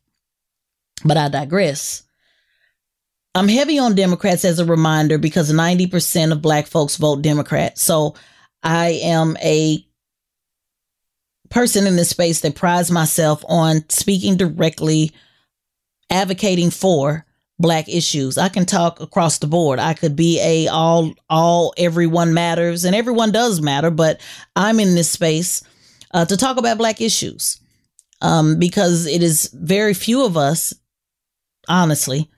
But 1.03 1.17
I 1.17 1.27
digress. 1.27 2.03
I'm 3.35 3.47
heavy 3.47 3.77
on 3.79 3.95
Democrats 3.95 4.45
as 4.45 4.59
a 4.59 4.65
reminder 4.65 5.17
because 5.17 5.51
90% 5.51 6.31
of 6.31 6.41
black 6.41 6.67
folks 6.67 6.95
vote 6.95 7.21
Democrat. 7.21 7.77
So 7.77 8.15
I 8.63 8.99
am 9.03 9.37
a 9.41 9.85
person 11.49 11.87
in 11.87 11.95
this 11.95 12.09
space 12.09 12.41
that 12.41 12.55
prides 12.55 12.91
myself 12.91 13.43
on 13.47 13.87
speaking 13.89 14.37
directly, 14.37 15.11
advocating 16.09 16.69
for 16.69 17.25
black 17.59 17.89
issues. 17.89 18.37
I 18.37 18.49
can 18.49 18.65
talk 18.65 18.99
across 19.01 19.37
the 19.37 19.47
board. 19.47 19.79
I 19.79 19.93
could 19.93 20.15
be 20.15 20.39
a 20.41 20.67
all 20.67 21.13
all 21.29 21.73
everyone 21.77 22.33
matters 22.33 22.85
and 22.85 22.95
everyone 22.95 23.31
does 23.31 23.61
matter, 23.61 23.91
but 23.91 24.21
I'm 24.55 24.79
in 24.79 24.95
this 24.95 25.09
space 25.09 25.63
uh, 26.11 26.25
to 26.25 26.37
talk 26.37 26.57
about 26.57 26.77
black 26.77 27.01
issues 27.01 27.59
um, 28.21 28.57
because 28.57 29.05
it 29.05 29.21
is 29.21 29.49
very 29.53 29.93
few 29.93 30.25
of 30.25 30.37
us, 30.37 30.73
honestly, 31.67 32.29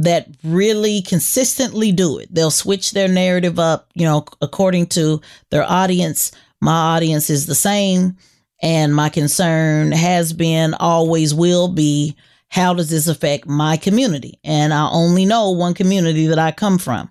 that 0.00 0.28
really 0.42 1.02
consistently 1.02 1.92
do 1.92 2.18
it. 2.18 2.34
They'll 2.34 2.50
switch 2.50 2.92
their 2.92 3.06
narrative 3.06 3.58
up, 3.58 3.90
you 3.94 4.06
know, 4.06 4.24
according 4.40 4.86
to 4.88 5.20
their 5.50 5.62
audience. 5.62 6.32
My 6.58 6.96
audience 6.96 7.28
is 7.28 7.44
the 7.44 7.54
same, 7.54 8.16
and 8.62 8.94
my 8.94 9.10
concern 9.10 9.92
has 9.92 10.32
been, 10.32 10.72
always 10.72 11.34
will 11.34 11.68
be 11.68 12.16
how 12.48 12.72
does 12.72 12.88
this 12.88 13.08
affect 13.08 13.46
my 13.46 13.76
community? 13.76 14.38
And 14.42 14.72
I 14.72 14.88
only 14.90 15.26
know 15.26 15.50
one 15.50 15.74
community 15.74 16.26
that 16.28 16.38
I 16.38 16.50
come 16.50 16.78
from. 16.78 17.10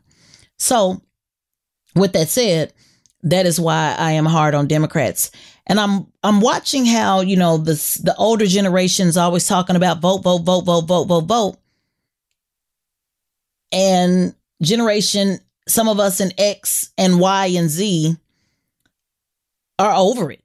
So, 0.58 1.00
with 1.96 2.14
that 2.14 2.28
said, 2.28 2.74
that 3.22 3.46
is 3.46 3.60
why 3.60 3.96
I 4.00 4.14
am 4.14 4.26
hard 4.26 4.56
on 4.56 4.68
Democrats. 4.68 5.30
And 5.68 5.80
I'm 5.80 6.08
I'm 6.24 6.42
watching 6.42 6.88
how, 6.88 7.22
you 7.22 7.38
know, 7.38 7.58
the 7.58 7.74
the 8.04 8.16
older 8.18 8.48
generations 8.48 9.16
always 9.16 9.48
talking 9.48 9.76
about 9.76 10.02
vote, 10.02 10.24
vote, 10.24 10.40
vote, 10.40 10.62
vote, 10.62 10.88
vote, 10.88 11.06
vote, 11.06 11.26
vote. 11.26 11.58
And 13.72 14.36
generation, 14.62 15.40
some 15.68 15.88
of 15.88 16.00
us 16.00 16.20
in 16.20 16.32
X 16.38 16.92
and 16.98 17.20
Y 17.20 17.48
and 17.48 17.70
Z 17.70 18.16
are 19.78 19.94
over 19.94 20.32
it. 20.32 20.44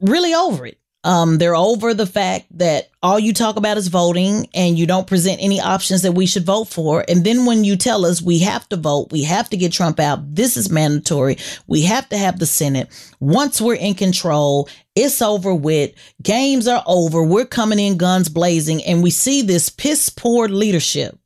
Really 0.00 0.34
over 0.34 0.66
it. 0.66 0.78
Um, 1.06 1.38
they're 1.38 1.54
over 1.54 1.94
the 1.94 2.04
fact 2.04 2.46
that 2.58 2.90
all 3.00 3.16
you 3.20 3.32
talk 3.32 3.54
about 3.54 3.76
is 3.76 3.86
voting 3.86 4.48
and 4.52 4.76
you 4.76 4.88
don't 4.88 5.06
present 5.06 5.40
any 5.40 5.60
options 5.60 6.02
that 6.02 6.14
we 6.14 6.26
should 6.26 6.44
vote 6.44 6.64
for. 6.64 7.04
And 7.08 7.22
then 7.22 7.46
when 7.46 7.62
you 7.62 7.76
tell 7.76 8.04
us 8.04 8.20
we 8.20 8.40
have 8.40 8.68
to 8.70 8.76
vote, 8.76 9.12
we 9.12 9.22
have 9.22 9.48
to 9.50 9.56
get 9.56 9.72
Trump 9.72 10.00
out, 10.00 10.34
this 10.34 10.56
is 10.56 10.68
mandatory. 10.68 11.38
We 11.68 11.82
have 11.82 12.08
to 12.08 12.18
have 12.18 12.40
the 12.40 12.46
Senate. 12.46 12.88
Once 13.20 13.60
we're 13.60 13.76
in 13.76 13.94
control, 13.94 14.68
it's 14.96 15.22
over 15.22 15.54
with. 15.54 15.92
Games 16.24 16.66
are 16.66 16.82
over. 16.86 17.22
We're 17.22 17.46
coming 17.46 17.78
in 17.78 17.98
guns 17.98 18.28
blazing 18.28 18.82
and 18.82 19.00
we 19.00 19.10
see 19.10 19.42
this 19.42 19.68
piss 19.68 20.08
poor 20.08 20.48
leadership. 20.48 21.16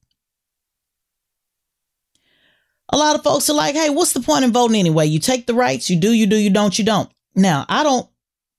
A 2.92 2.96
lot 2.96 3.14
of 3.14 3.22
folks 3.22 3.48
are 3.48 3.54
like, 3.54 3.74
hey, 3.74 3.90
what's 3.90 4.12
the 4.12 4.20
point 4.20 4.44
in 4.44 4.52
voting 4.52 4.78
anyway? 4.78 5.06
You 5.06 5.20
take 5.20 5.46
the 5.46 5.54
rights, 5.54 5.88
you 5.88 5.98
do, 5.98 6.12
you 6.12 6.26
do, 6.26 6.36
you 6.36 6.50
don't, 6.50 6.78
you 6.78 6.84
don't. 6.84 7.10
Now, 7.36 7.64
I 7.68 7.82
don't 7.84 8.08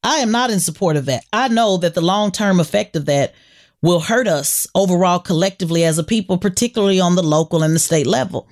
I 0.03 0.17
am 0.17 0.31
not 0.31 0.49
in 0.49 0.59
support 0.59 0.95
of 0.95 1.05
that. 1.05 1.25
I 1.31 1.47
know 1.47 1.77
that 1.77 1.93
the 1.93 2.01
long 2.01 2.31
term 2.31 2.59
effect 2.59 2.95
of 2.95 3.05
that 3.05 3.33
will 3.81 3.99
hurt 3.99 4.27
us 4.27 4.67
overall 4.75 5.19
collectively 5.19 5.83
as 5.83 5.97
a 5.97 6.03
people, 6.03 6.37
particularly 6.37 6.99
on 6.99 7.15
the 7.15 7.23
local 7.23 7.63
and 7.63 7.75
the 7.75 7.79
state 7.79 8.07
level. 8.07 8.47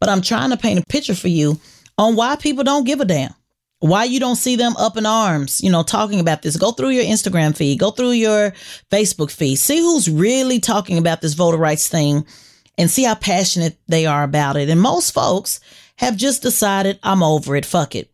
But 0.00 0.08
I'm 0.08 0.22
trying 0.22 0.50
to 0.50 0.56
paint 0.56 0.80
a 0.80 0.86
picture 0.86 1.14
for 1.14 1.28
you 1.28 1.60
on 1.98 2.16
why 2.16 2.36
people 2.36 2.64
don't 2.64 2.84
give 2.84 3.00
a 3.00 3.04
damn. 3.04 3.34
Why 3.80 4.04
you 4.04 4.20
don't 4.20 4.36
see 4.36 4.54
them 4.54 4.76
up 4.76 4.96
in 4.96 5.06
arms, 5.06 5.60
you 5.60 5.70
know, 5.70 5.82
talking 5.82 6.20
about 6.20 6.42
this. 6.42 6.56
Go 6.56 6.70
through 6.70 6.90
your 6.90 7.04
Instagram 7.04 7.56
feed, 7.56 7.80
go 7.80 7.90
through 7.90 8.12
your 8.12 8.52
Facebook 8.92 9.32
feed, 9.32 9.56
see 9.56 9.78
who's 9.78 10.08
really 10.08 10.60
talking 10.60 10.98
about 10.98 11.20
this 11.20 11.34
voter 11.34 11.56
rights 11.56 11.88
thing 11.88 12.24
and 12.78 12.90
see 12.90 13.04
how 13.04 13.14
passionate 13.14 13.78
they 13.88 14.06
are 14.06 14.22
about 14.22 14.56
it. 14.56 14.68
And 14.68 14.80
most 14.80 15.12
folks 15.12 15.60
have 15.96 16.16
just 16.16 16.42
decided, 16.42 16.98
I'm 17.02 17.22
over 17.22 17.56
it, 17.56 17.66
fuck 17.66 17.94
it. 17.94 18.10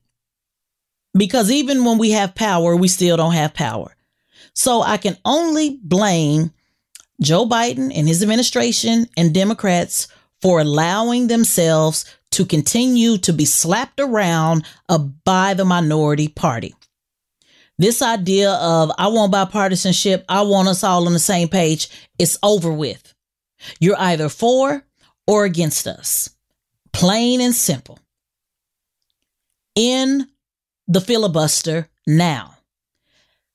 Because 1.17 1.51
even 1.51 1.85
when 1.85 1.99
we 1.99 2.11
have 2.11 2.35
power, 2.35 2.77
we 2.77 2.89
still 2.89 3.17
don't 3.17 3.33
have 3.33 3.55
power. 3.55 3.95
So 4.55 4.83
I 4.83 4.97
can 4.97 5.17
only 5.25 5.79
blame 5.83 6.53
Joe 7.21 7.47
Biden 7.47 7.93
and 7.95 8.07
his 8.07 8.23
administration 8.23 9.09
and 9.17 9.35
Democrats 9.35 10.09
for 10.41 10.61
allowing 10.61 11.27
themselves 11.27 12.05
to 12.33 12.45
continue 12.45 13.19
to 13.19 13.33
be 13.33 13.45
slapped 13.45 14.01
around 14.01 14.65
uh, 14.89 14.99
by 14.99 15.55
the 15.55 15.65
minority 15.65 16.29
party. 16.29 16.75
This 17.79 18.03
idea 18.03 18.53
of 18.55 18.91
I 18.99 19.09
want 19.09 19.33
bipartisanship, 19.33 20.25
I 20.29 20.43
want 20.43 20.69
us 20.69 20.85
all 20.85 21.07
on 21.07 21.13
the 21.13 21.19
same 21.19 21.49
page, 21.49 21.89
it's 22.19 22.37
over 22.43 22.73
with. 22.73 23.15
You're 23.81 23.99
either 23.99 24.29
for 24.29 24.85
or 25.27 25.45
against 25.45 25.87
us. 25.87 26.31
Plain 26.93 27.41
and 27.41 27.55
simple. 27.55 27.99
In 29.75 30.29
the 30.87 31.01
filibuster 31.01 31.89
now. 32.07 32.57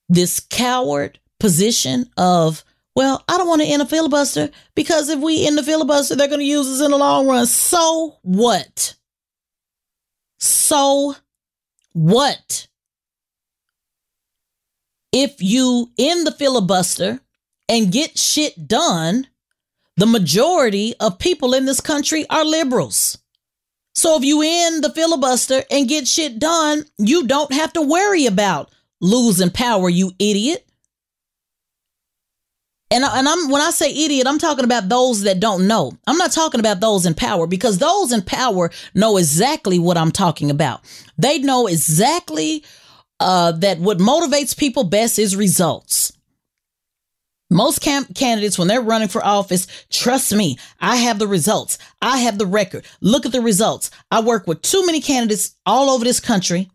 This 0.08 0.40
coward 0.40 1.20
position 1.40 2.10
of, 2.16 2.64
well, 2.96 3.24
I 3.28 3.38
don't 3.38 3.48
want 3.48 3.62
to 3.62 3.68
end 3.68 3.82
a 3.82 3.86
filibuster 3.86 4.50
because 4.76 5.10
if 5.10 5.20
we 5.20 5.46
end 5.46 5.58
the 5.58 5.64
filibuster, 5.64 6.16
they're 6.16 6.28
going 6.28 6.40
to 6.40 6.46
use 6.46 6.68
us 6.68 6.86
in 6.86 6.92
the 6.92 6.98
long 6.98 7.28
run. 7.28 7.46
So 7.48 8.18
what? 8.22 8.96
So 10.40 11.16
what? 11.94 12.68
If 15.12 15.42
you 15.42 15.92
end 15.98 16.28
the 16.28 16.32
filibuster 16.32 17.20
and 17.70 17.92
get 17.92 18.18
shit 18.18 18.68
done, 18.68 19.28
The 19.98 20.06
majority 20.06 20.96
of 21.00 21.20
people 21.20 21.54
in 21.54 21.66
this 21.66 21.80
country 21.80 22.26
are 22.30 22.46
liberals. 22.46 23.18
So 23.96 24.18
if 24.18 24.24
you 24.24 24.42
end 24.42 24.84
the 24.84 24.90
filibuster 24.90 25.64
and 25.70 25.88
get 25.88 26.08
shit 26.08 26.40
done, 26.40 26.86
you 26.98 27.28
don't 27.28 27.54
have 27.54 27.74
to 27.74 27.82
worry 27.82 28.26
about 28.26 28.72
losing 29.02 29.52
power, 29.52 29.90
you 29.90 30.12
idiot. 30.18 30.66
And, 32.90 33.04
and 33.04 33.28
I'm 33.28 33.50
when 33.50 33.62
I 33.62 33.72
say 33.72 33.92
idiot, 33.92 34.28
I'm 34.28 34.40
talking 34.40 34.66
about 34.66 34.88
those 34.88 35.22
that 35.24 35.40
don't 35.40 35.68
know. 35.68 35.94
I'm 36.06 36.18
not 36.18 36.32
talking 36.32 36.60
about 36.60 36.80
those 36.80 37.06
in 37.06 37.16
power 37.16 37.48
because 37.48 37.80
those 37.80 38.12
in 38.12 38.22
power 38.22 38.72
know 38.94 39.18
exactly 39.18 39.80
what 39.80 39.98
I'm 39.98 40.12
talking 40.12 40.52
about. 40.52 40.82
They 41.18 41.40
know 41.40 41.66
exactly 41.68 42.64
uh, 43.20 43.52
that 43.54 43.80
what 43.80 43.98
motivates 43.98 44.56
people 44.56 44.84
best 44.84 45.18
is 45.18 45.36
results. 45.36 46.13
Most 47.54 47.82
candidates, 47.82 48.58
when 48.58 48.68
they're 48.68 48.82
running 48.82 49.08
for 49.08 49.24
office, 49.24 49.68
trust 49.92 50.34
me, 50.34 50.58
I 50.82 50.98
have 50.98 51.20
the 51.20 51.28
results. 51.28 51.78
I 52.02 52.18
have 52.20 52.40
the 52.40 52.48
record. 52.48 52.86
Look 53.00 53.28
at 53.28 53.32
the 53.32 53.42
results. 53.42 53.92
I 54.10 54.22
work 54.22 54.48
with 54.48 54.64
too 54.64 54.84
many 54.86 55.00
candidates 55.00 55.56
all 55.66 55.92
over 55.92 56.04
this 56.04 56.20
country 56.20 56.70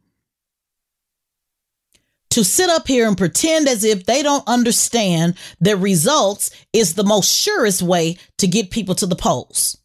to 2.30 2.44
sit 2.44 2.70
up 2.70 2.86
here 2.86 3.08
and 3.08 3.18
pretend 3.18 3.68
as 3.68 3.82
if 3.82 4.06
they 4.06 4.22
don't 4.22 4.46
understand 4.46 5.34
that 5.60 5.78
results 5.78 6.50
is 6.72 6.94
the 6.94 7.02
most 7.02 7.28
surest 7.28 7.82
way 7.82 8.16
to 8.36 8.46
get 8.46 8.70
people 8.70 8.94
to 8.94 9.06
the 9.06 9.16
polls. 9.16 9.76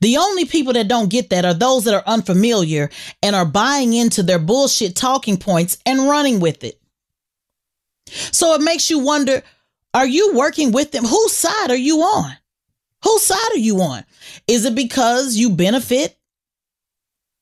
The 0.00 0.16
only 0.16 0.44
people 0.44 0.74
that 0.74 0.88
don't 0.88 1.10
get 1.10 1.30
that 1.30 1.44
are 1.44 1.54
those 1.54 1.84
that 1.84 1.94
are 1.94 2.04
unfamiliar 2.06 2.88
and 3.20 3.34
are 3.34 3.44
buying 3.44 3.92
into 3.94 4.22
their 4.22 4.38
bullshit 4.38 4.94
talking 4.94 5.36
points 5.36 5.78
and 5.84 6.08
running 6.08 6.38
with 6.38 6.62
it. 6.62 6.80
So 8.06 8.54
it 8.54 8.60
makes 8.60 8.88
you 8.88 9.00
wonder 9.00 9.42
are 9.96 10.06
you 10.06 10.34
working 10.34 10.72
with 10.72 10.92
them? 10.92 11.04
Whose 11.06 11.32
side 11.32 11.70
are 11.70 11.74
you 11.74 12.00
on? 12.00 12.36
Whose 13.02 13.22
side 13.22 13.52
are 13.54 13.58
you 13.58 13.80
on? 13.80 14.04
Is 14.46 14.66
it 14.66 14.74
because 14.74 15.36
you 15.36 15.48
benefit 15.48 16.18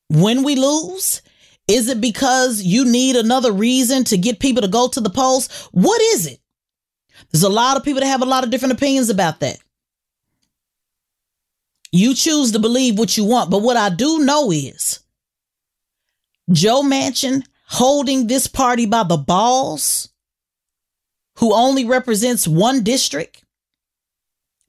when 0.08 0.44
we 0.44 0.54
lose? 0.54 1.20
Is 1.66 1.88
it 1.88 2.00
because 2.00 2.62
you 2.62 2.84
need 2.84 3.16
another 3.16 3.50
reason 3.50 4.04
to 4.04 4.16
get 4.16 4.38
people 4.38 4.62
to 4.62 4.68
go 4.68 4.86
to 4.86 5.00
the 5.00 5.10
polls? 5.10 5.68
What 5.72 6.00
is 6.00 6.28
it? 6.28 6.38
There's 7.32 7.42
a 7.42 7.48
lot 7.48 7.76
of 7.76 7.82
people 7.82 7.98
that 7.98 8.06
have 8.06 8.22
a 8.22 8.26
lot 8.26 8.44
of 8.44 8.50
different 8.50 8.74
opinions 8.74 9.10
about 9.10 9.40
that. 9.40 9.58
You 11.90 12.14
choose 12.14 12.52
to 12.52 12.60
believe 12.60 13.00
what 13.00 13.16
you 13.16 13.24
want, 13.24 13.50
but 13.50 13.62
what 13.62 13.76
I 13.76 13.88
do 13.88 14.20
know 14.20 14.52
is 14.52 15.00
Joe 16.52 16.82
Manchin 16.82 17.42
holding 17.66 18.28
this 18.28 18.46
party 18.46 18.86
by 18.86 19.02
the 19.02 19.16
balls 19.16 20.10
who 21.44 21.52
only 21.52 21.84
represents 21.84 22.48
one 22.48 22.82
district 22.82 23.44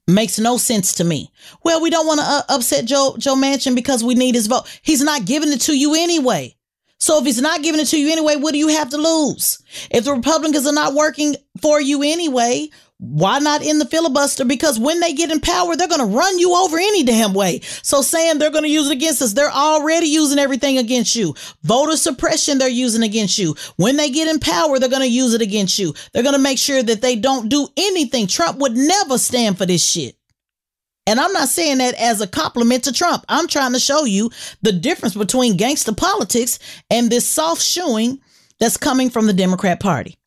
makes 0.06 0.38
no 0.38 0.58
sense 0.58 0.92
to 0.96 1.04
me. 1.04 1.32
Well, 1.64 1.80
we 1.80 1.88
don't 1.88 2.06
want 2.06 2.20
to 2.20 2.26
uh, 2.26 2.42
upset 2.50 2.84
Joe 2.84 3.16
Joe 3.18 3.34
Manchin 3.34 3.74
because 3.74 4.04
we 4.04 4.14
need 4.14 4.34
his 4.34 4.46
vote. 4.46 4.64
He's 4.82 5.02
not 5.02 5.24
giving 5.24 5.50
it 5.50 5.62
to 5.62 5.74
you 5.74 5.94
anyway. 5.94 6.54
So 6.98 7.18
if 7.18 7.24
he's 7.24 7.40
not 7.40 7.62
giving 7.62 7.80
it 7.80 7.86
to 7.86 7.98
you 7.98 8.12
anyway, 8.12 8.36
what 8.36 8.52
do 8.52 8.58
you 8.58 8.68
have 8.68 8.90
to 8.90 8.98
lose? 8.98 9.62
If 9.90 10.04
the 10.04 10.12
Republicans 10.12 10.66
are 10.66 10.72
not 10.74 10.92
working 10.92 11.36
for 11.62 11.80
you 11.80 12.02
anyway, 12.02 12.68
why 12.98 13.38
not 13.38 13.62
in 13.62 13.78
the 13.78 13.84
filibuster? 13.84 14.44
Because 14.44 14.78
when 14.78 15.00
they 15.00 15.12
get 15.12 15.30
in 15.30 15.40
power, 15.40 15.76
they're 15.76 15.88
going 15.88 16.00
to 16.00 16.16
run 16.16 16.38
you 16.38 16.54
over 16.54 16.78
any 16.78 17.02
damn 17.02 17.34
way. 17.34 17.60
So 17.82 18.00
saying 18.00 18.38
they're 18.38 18.50
going 18.50 18.64
to 18.64 18.70
use 18.70 18.88
it 18.88 18.92
against 18.92 19.20
us, 19.20 19.34
they're 19.34 19.50
already 19.50 20.06
using 20.06 20.38
everything 20.38 20.78
against 20.78 21.14
you. 21.14 21.34
Voter 21.62 21.96
suppression, 21.96 22.56
they're 22.56 22.68
using 22.68 23.02
against 23.02 23.38
you. 23.38 23.54
When 23.76 23.96
they 23.96 24.10
get 24.10 24.28
in 24.28 24.40
power, 24.40 24.78
they're 24.78 24.88
going 24.88 25.02
to 25.02 25.08
use 25.08 25.34
it 25.34 25.42
against 25.42 25.78
you. 25.78 25.94
They're 26.12 26.22
going 26.22 26.34
to 26.34 26.40
make 26.40 26.58
sure 26.58 26.82
that 26.82 27.02
they 27.02 27.16
don't 27.16 27.50
do 27.50 27.68
anything. 27.76 28.26
Trump 28.26 28.58
would 28.58 28.76
never 28.76 29.18
stand 29.18 29.58
for 29.58 29.66
this 29.66 29.84
shit. 29.84 30.16
And 31.06 31.20
I'm 31.20 31.32
not 31.32 31.48
saying 31.48 31.78
that 31.78 31.94
as 31.94 32.20
a 32.20 32.26
compliment 32.26 32.84
to 32.84 32.92
Trump. 32.92 33.24
I'm 33.28 33.46
trying 33.46 33.74
to 33.74 33.78
show 33.78 34.04
you 34.04 34.30
the 34.62 34.72
difference 34.72 35.14
between 35.14 35.56
gangster 35.56 35.94
politics 35.94 36.58
and 36.90 37.10
this 37.10 37.28
soft 37.28 37.62
shoeing 37.62 38.20
that's 38.58 38.78
coming 38.78 39.10
from 39.10 39.26
the 39.26 39.32
Democrat 39.32 39.80
Party. 39.80 40.18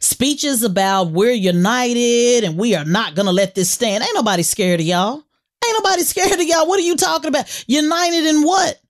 Speeches 0.00 0.62
about 0.62 1.10
we're 1.10 1.32
united 1.32 2.44
and 2.44 2.56
we 2.56 2.74
are 2.74 2.84
not 2.84 3.14
going 3.14 3.26
to 3.26 3.32
let 3.32 3.54
this 3.54 3.70
stand. 3.70 4.02
Ain't 4.02 4.14
nobody 4.14 4.42
scared 4.42 4.80
of 4.80 4.86
y'all. 4.86 5.22
Ain't 5.64 5.84
nobody 5.84 6.02
scared 6.04 6.40
of 6.40 6.46
y'all. 6.46 6.66
What 6.66 6.78
are 6.78 6.84
you 6.84 6.96
talking 6.96 7.28
about? 7.28 7.64
United 7.66 8.26
in 8.26 8.42
what? 8.42 8.80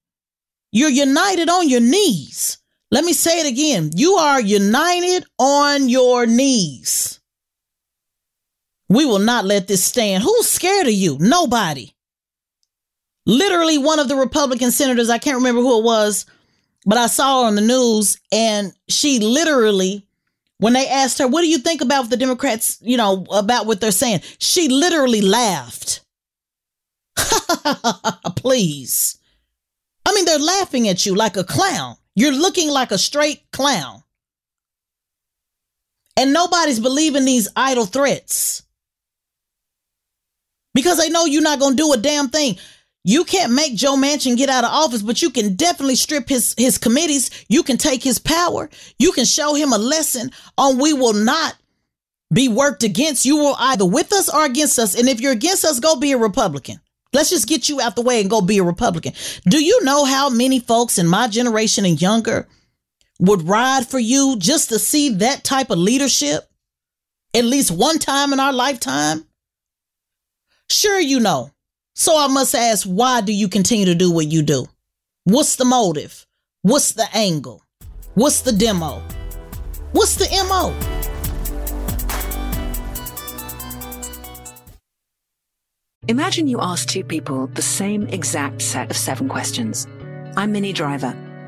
You're 0.72 0.90
united 0.90 1.48
on 1.48 1.68
your 1.68 1.81
knees. 1.81 2.59
Let 2.90 3.05
me 3.05 3.12
say 3.12 3.40
it 3.40 3.46
again. 3.46 3.90
You 3.94 4.14
are 4.14 4.40
united 4.40 5.24
on 5.38 5.88
your 5.88 6.26
knees. 6.26 7.20
We 8.88 9.07
will 9.07 9.18
not 9.18 9.46
let 9.46 9.68
this 9.68 9.83
stand. 9.83 10.22
Who's 10.22 10.48
scared 10.48 10.87
of 10.87 10.92
you? 10.92 11.16
Nobody. 11.18 11.94
Literally, 13.24 13.78
one 13.78 13.98
of 13.98 14.09
the 14.09 14.16
Republican 14.16 14.70
senators, 14.70 15.09
I 15.09 15.18
can't 15.18 15.37
remember 15.37 15.62
who 15.62 15.78
it 15.78 15.85
was, 15.85 16.26
but 16.85 16.98
I 16.98 17.07
saw 17.07 17.42
her 17.42 17.46
on 17.46 17.55
the 17.55 17.61
news, 17.62 18.18
and 18.33 18.72
she 18.88 19.20
literally 19.20 20.07
when 20.62 20.75
they 20.75 20.87
asked 20.87 21.18
her, 21.18 21.27
what 21.27 21.40
do 21.40 21.48
you 21.48 21.59
think 21.59 21.81
about 21.81 22.09
the 22.09 22.16
Democrats, 22.16 22.79
you 22.83 22.96
know, 22.96 23.27
about 23.33 23.66
what 23.66 23.81
they're 23.81 23.90
saying? 23.90 24.20
She 24.38 24.68
literally 24.68 25.20
laughed. 25.20 26.03
Please. 28.37 29.18
I 30.07 30.14
mean, 30.14 30.25
they're 30.25 30.38
laughing 30.38 30.88
at 30.88 31.05
you 31.05 31.16
like 31.16 31.37
a 31.37 31.42
clown. 31.42 31.96
You're 32.14 32.31
looking 32.31 32.70
like 32.70 32.92
a 32.92 32.98
straight 32.98 33.42
clown. 33.51 34.05
And 36.16 36.33
nobody's 36.33 36.79
believing 36.79 37.25
these 37.25 37.48
idle 37.57 37.87
threats 37.87 38.62
because 40.75 40.96
they 40.96 41.11
know 41.11 41.25
you're 41.25 41.42
not 41.42 41.59
going 41.59 41.77
to 41.77 41.83
do 41.83 41.92
a 41.92 41.96
damn 41.96 42.29
thing. 42.29 42.57
You 43.04 43.24
can't 43.24 43.52
make 43.52 43.74
Joe 43.74 43.96
Manchin 43.96 44.36
get 44.36 44.48
out 44.48 44.64
of 44.64 44.70
office, 44.70 45.02
but 45.02 45.22
you 45.22 45.30
can 45.30 45.54
definitely 45.54 45.96
strip 45.96 46.28
his, 46.28 46.54
his 46.56 46.78
committees. 46.78 47.30
You 47.48 47.64
can 47.64 47.76
take 47.76 48.02
his 48.02 48.20
power. 48.20 48.70
You 48.98 49.10
can 49.12 49.24
show 49.24 49.54
him 49.54 49.72
a 49.72 49.78
lesson 49.78 50.30
on 50.56 50.78
we 50.78 50.92
will 50.92 51.12
not 51.12 51.56
be 52.32 52.48
worked 52.48 52.84
against. 52.84 53.26
You 53.26 53.36
will 53.36 53.56
either 53.58 53.84
with 53.84 54.12
us 54.12 54.32
or 54.32 54.44
against 54.44 54.78
us. 54.78 54.94
And 54.98 55.08
if 55.08 55.20
you're 55.20 55.32
against 55.32 55.64
us, 55.64 55.80
go 55.80 55.96
be 55.96 56.12
a 56.12 56.18
Republican. 56.18 56.80
Let's 57.12 57.30
just 57.30 57.48
get 57.48 57.68
you 57.68 57.80
out 57.80 57.96
the 57.96 58.02
way 58.02 58.20
and 58.20 58.30
go 58.30 58.40
be 58.40 58.58
a 58.58 58.62
Republican. 58.62 59.12
Do 59.48 59.62
you 59.62 59.84
know 59.84 60.04
how 60.04 60.30
many 60.30 60.60
folks 60.60 60.96
in 60.96 61.06
my 61.06 61.28
generation 61.28 61.84
and 61.84 62.00
younger 62.00 62.48
would 63.18 63.42
ride 63.42 63.86
for 63.86 63.98
you 63.98 64.36
just 64.38 64.68
to 64.70 64.78
see 64.78 65.10
that 65.10 65.44
type 65.44 65.70
of 65.70 65.78
leadership 65.78 66.48
at 67.34 67.44
least 67.44 67.70
one 67.70 67.98
time 67.98 68.32
in 68.32 68.40
our 68.40 68.52
lifetime? 68.52 69.26
Sure, 70.70 71.00
you 71.00 71.20
know. 71.20 71.50
So 71.94 72.18
I 72.18 72.26
must 72.26 72.55
ask, 72.55 72.87
why 72.87 73.20
do 73.20 73.33
you 73.33 73.48
continue 73.48 73.87
to 73.87 73.94
do 73.94 74.11
what 74.11 74.26
you 74.26 74.42
do? 74.42 74.66
What's 75.24 75.57
the 75.57 75.64
motive? 75.64 76.26
What's 76.62 76.92
the 76.92 77.07
angle? 77.14 77.62
What's 78.14 78.40
the 78.42 78.52
demo? 78.52 79.02
What's 79.92 80.14
the 80.14 80.28
MO? 80.48 80.74
Imagine 86.09 86.48
you 86.48 86.61
ask 86.61 86.88
two 86.88 87.05
people 87.05 87.46
the 87.48 87.62
same 87.62 88.07
exact 88.09 88.62
set 88.62 88.90
of 88.90 88.96
seven 88.96 89.28
questions. 89.28 89.87
I'm 90.37 90.52
Minnie 90.52 90.72
Driver 90.72 91.16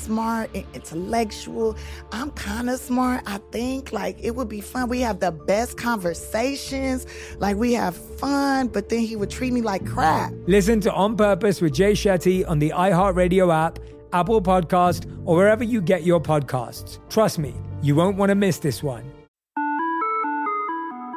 smart 0.00 0.50
and 0.54 0.64
intellectual. 0.74 1.76
I'm 2.12 2.30
kind 2.32 2.70
of 2.70 2.80
smart, 2.80 3.22
I 3.26 3.38
think. 3.52 3.92
Like, 3.92 4.18
it 4.22 4.34
would 4.34 4.48
be 4.48 4.60
fun. 4.60 4.88
We 4.88 5.00
have 5.00 5.20
the 5.20 5.30
best 5.30 5.76
conversations. 5.76 7.06
Like, 7.38 7.56
we 7.56 7.74
have 7.74 7.96
fun, 7.96 8.68
but 8.68 8.88
then 8.88 9.00
he 9.00 9.16
would 9.16 9.30
treat 9.30 9.52
me 9.52 9.62
like 9.62 9.86
crap. 9.86 10.32
Listen 10.46 10.80
to 10.80 10.92
On 10.92 11.16
Purpose 11.16 11.60
with 11.60 11.74
Jay 11.74 11.92
Shetty 11.92 12.48
on 12.48 12.58
the 12.58 12.70
iHeartRadio 12.70 13.52
app, 13.54 13.78
Apple 14.12 14.42
Podcast, 14.42 15.06
or 15.24 15.36
wherever 15.36 15.62
you 15.62 15.80
get 15.80 16.02
your 16.02 16.20
podcasts. 16.20 16.98
Trust 17.10 17.38
me, 17.38 17.54
you 17.82 17.94
won't 17.94 18.16
want 18.16 18.30
to 18.30 18.34
miss 18.34 18.58
this 18.58 18.82
one. 18.82 19.04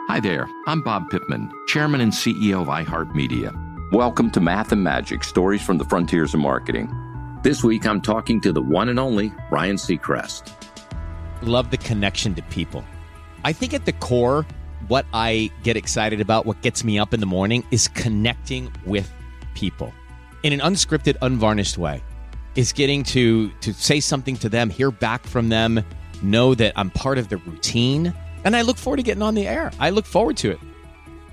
Hi 0.10 0.20
there, 0.20 0.48
I'm 0.68 0.84
Bob 0.84 1.10
Pittman, 1.10 1.50
Chairman 1.68 2.02
and 2.02 2.12
CEO 2.12 2.62
of 2.62 2.68
iHeartMedia. 2.68 3.92
Welcome 3.92 4.30
to 4.32 4.40
Math 4.40 4.72
and 4.72 4.84
Magic 4.84 5.24
Stories 5.24 5.64
from 5.64 5.78
the 5.78 5.86
Frontiers 5.86 6.34
of 6.34 6.40
Marketing. 6.40 6.88
This 7.44 7.62
week 7.62 7.86
I'm 7.86 8.00
talking 8.00 8.40
to 8.40 8.54
the 8.54 8.62
one 8.62 8.88
and 8.88 8.98
only 8.98 9.34
Ryan 9.52 9.76
Seacrest. 9.76 10.50
Love 11.42 11.72
the 11.72 11.78
connection 11.78 12.34
to 12.36 12.42
people. 12.44 12.86
I 13.44 13.52
think 13.52 13.74
at 13.74 13.84
the 13.84 13.92
core, 13.92 14.46
what 14.88 15.06
I 15.14 15.52
get 15.62 15.76
excited 15.76 16.22
about, 16.22 16.46
what 16.46 16.62
gets 16.62 16.86
me 16.86 16.98
up 16.98 17.14
in 17.14 17.20
the 17.20 17.26
morning, 17.26 17.66
is 17.70 17.90
connecting 17.90 18.72
with 18.86 19.12
people 19.56 19.94
in 20.44 20.54
an 20.54 20.62
unscripted, 20.62 21.18
unvarnished 21.22 21.78
way. 21.78 22.02
Is 22.56 22.72
getting 22.72 23.04
to 23.04 23.50
to 23.50 23.74
say 23.74 24.00
something 24.00 24.38
to 24.38 24.48
them, 24.48 24.70
hear 24.70 24.90
back 24.90 25.26
from 25.26 25.50
them, 25.50 25.84
know 26.22 26.56
that 26.56 26.72
I'm 26.78 26.92
part 26.92 27.18
of 27.18 27.28
the 27.28 27.36
routine, 27.36 28.14
and 28.46 28.56
I 28.56 28.62
look 28.62 28.78
forward 28.78 28.98
to 28.98 29.04
getting 29.04 29.22
on 29.22 29.36
the 29.36 29.50
air. 29.50 29.70
I 29.82 29.90
look 29.90 30.06
forward 30.06 30.38
to 30.38 30.52
it. 30.52 30.60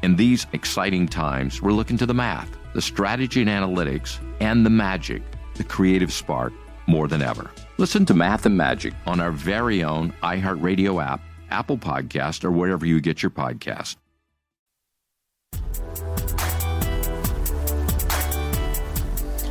In 0.03 0.17
these 0.17 0.49
exciting 0.55 1.07
times, 1.07 1.63
we're 1.63 1.71
looking 1.71 1.99
to 1.99 2.07
the 2.07 2.15
math, 2.15 2.51
the 2.75 2.83
strategy 2.83 3.43
and 3.43 3.49
analytics, 3.49 4.19
and 4.41 4.67
the 4.67 4.71
magic, 4.71 5.23
the 5.61 5.65
creative 5.65 6.11
spark, 6.11 6.55
more 6.87 7.07
than 7.07 7.21
ever. 7.21 7.51
Listen 7.77 8.07
to 8.07 8.15
Math 8.15 8.47
and 8.47 8.57
Magic 8.57 8.95
on 9.05 9.21
our 9.21 9.31
very 9.31 9.85
own 9.85 10.15
iHeartRadio 10.23 11.05
app, 11.05 11.21
Apple 11.51 11.77
Podcast, 11.77 12.45
or 12.45 12.51
wherever 12.51 12.87
you 12.87 12.99
get 12.99 13.23
your 13.23 13.31
podcast. 13.31 13.97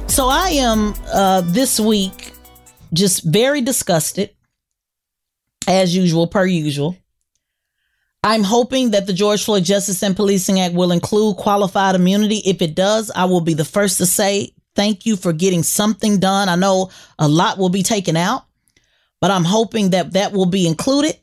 So 0.08 0.28
I 0.28 0.50
am 0.56 0.96
uh, 1.14 1.42
this 1.46 1.80
week 1.80 2.34
just 2.92 3.24
very 3.24 3.62
disgusted, 3.62 4.32
as 5.68 5.96
usual, 5.96 6.26
per 6.26 6.44
usual. 6.44 6.98
I'm 8.24 8.44
hoping 8.44 8.92
that 8.92 9.06
the 9.06 9.14
George 9.14 9.46
Floyd 9.46 9.64
Justice 9.64 10.02
and 10.02 10.16
Policing 10.16 10.60
Act 10.60 10.74
will 10.74 10.92
include 10.92 11.38
qualified 11.38 11.94
immunity. 11.94 12.42
If 12.46 12.64
it 12.64 12.74
does, 12.74 13.12
I 13.16 13.26
will 13.26 13.42
be 13.42 13.54
the 13.54 13.64
first 13.64 14.00
to 14.00 14.08
say 14.08 14.54
thank 14.80 15.06
you 15.06 15.18
for 15.18 15.34
getting 15.34 15.62
something 15.62 16.22
done. 16.22 16.48
I 16.48 16.56
know 16.56 16.90
a 17.20 17.28
lot 17.28 17.58
will 17.58 17.68
be 17.68 17.84
taken 17.84 18.16
out, 18.16 18.46
but 19.20 19.30
I'm 19.30 19.44
hoping 19.44 19.90
that 19.90 20.14
that 20.14 20.32
will 20.32 20.46
be 20.46 20.66
included 20.66 21.18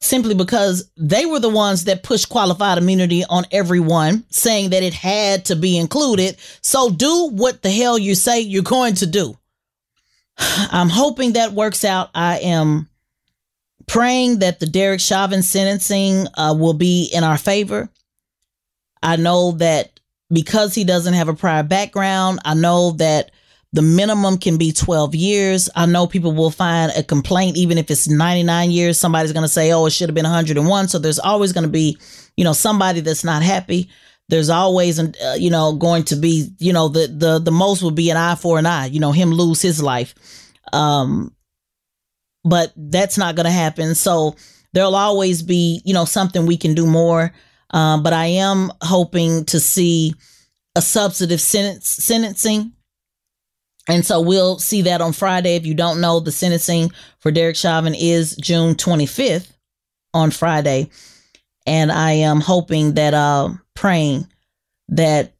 simply 0.00 0.36
because 0.36 0.88
they 0.96 1.26
were 1.26 1.40
the 1.40 1.48
ones 1.48 1.82
that 1.84 2.04
pushed 2.04 2.28
qualified 2.28 2.78
immunity 2.78 3.24
on 3.28 3.44
everyone, 3.50 4.22
saying 4.30 4.70
that 4.70 4.84
it 4.84 4.94
had 4.94 5.46
to 5.46 5.56
be 5.56 5.78
included. 5.78 6.36
So 6.60 6.90
do 6.90 7.30
what 7.30 7.62
the 7.62 7.72
hell 7.72 7.98
you 7.98 8.14
say 8.14 8.40
you're 8.40 8.62
going 8.62 8.94
to 8.96 9.06
do. 9.06 9.36
I'm 10.38 10.88
hoping 10.88 11.32
that 11.32 11.54
works 11.54 11.84
out. 11.84 12.08
I 12.14 12.38
am 12.38 12.88
praying 13.88 14.38
that 14.38 14.60
the 14.60 14.66
Derek 14.66 15.00
Chauvin 15.00 15.42
sentencing 15.42 16.28
uh, 16.36 16.54
will 16.56 16.74
be 16.74 17.10
in 17.12 17.24
our 17.24 17.36
favor. 17.36 17.88
I 19.02 19.16
know 19.16 19.52
that 19.52 19.91
because 20.32 20.74
he 20.74 20.84
doesn't 20.84 21.14
have 21.14 21.28
a 21.28 21.34
prior 21.34 21.62
background, 21.62 22.40
I 22.44 22.54
know 22.54 22.92
that 22.92 23.30
the 23.72 23.82
minimum 23.82 24.38
can 24.38 24.58
be 24.58 24.72
12 24.72 25.14
years. 25.14 25.68
I 25.74 25.86
know 25.86 26.06
people 26.06 26.32
will 26.32 26.50
find 26.50 26.92
a 26.94 27.02
complaint, 27.02 27.56
even 27.56 27.78
if 27.78 27.90
it's 27.90 28.08
99 28.08 28.70
years. 28.70 28.98
Somebody's 28.98 29.32
going 29.32 29.44
to 29.44 29.48
say, 29.48 29.72
oh, 29.72 29.86
it 29.86 29.90
should 29.90 30.08
have 30.08 30.14
been 30.14 30.24
101. 30.24 30.88
So 30.88 30.98
there's 30.98 31.18
always 31.18 31.52
going 31.52 31.64
to 31.64 31.70
be, 31.70 31.96
you 32.36 32.44
know, 32.44 32.52
somebody 32.52 33.00
that's 33.00 33.24
not 33.24 33.42
happy. 33.42 33.88
There's 34.28 34.50
always, 34.50 34.98
uh, 34.98 35.36
you 35.38 35.50
know, 35.50 35.74
going 35.74 36.04
to 36.04 36.16
be, 36.16 36.50
you 36.58 36.72
know, 36.72 36.88
the, 36.88 37.06
the, 37.06 37.38
the 37.38 37.50
most 37.50 37.82
would 37.82 37.94
be 37.94 38.10
an 38.10 38.16
eye 38.16 38.34
for 38.34 38.58
an 38.58 38.66
eye, 38.66 38.86
you 38.86 39.00
know, 39.00 39.12
him 39.12 39.30
lose 39.30 39.60
his 39.62 39.82
life. 39.82 40.14
Um, 40.72 41.34
but 42.44 42.72
that's 42.76 43.18
not 43.18 43.36
going 43.36 43.46
to 43.46 43.52
happen. 43.52 43.94
So 43.94 44.36
there'll 44.72 44.94
always 44.94 45.42
be, 45.42 45.80
you 45.84 45.94
know, 45.94 46.04
something 46.04 46.46
we 46.46 46.56
can 46.56 46.74
do 46.74 46.86
more. 46.86 47.32
Um, 47.72 48.02
but 48.02 48.12
I 48.12 48.26
am 48.26 48.70
hoping 48.82 49.44
to 49.46 49.60
see 49.60 50.14
a 50.76 50.82
substantive 50.82 51.40
sentence, 51.40 51.88
sentencing 51.88 52.72
and 53.88 54.06
so 54.06 54.20
we'll 54.20 54.58
see 54.58 54.82
that 54.82 55.00
on 55.00 55.12
Friday. 55.12 55.56
If 55.56 55.66
you 55.66 55.74
don't 55.74 56.00
know, 56.00 56.20
the 56.20 56.30
sentencing 56.30 56.92
for 57.18 57.32
Derek 57.32 57.56
Chauvin 57.56 57.94
is 57.94 58.36
June 58.36 58.74
25th 58.74 59.50
on 60.14 60.30
Friday. 60.30 60.88
And 61.66 61.90
I 61.90 62.12
am 62.12 62.40
hoping 62.40 62.94
that, 62.94 63.14
uh, 63.14 63.50
praying 63.74 64.28
that, 64.88 65.34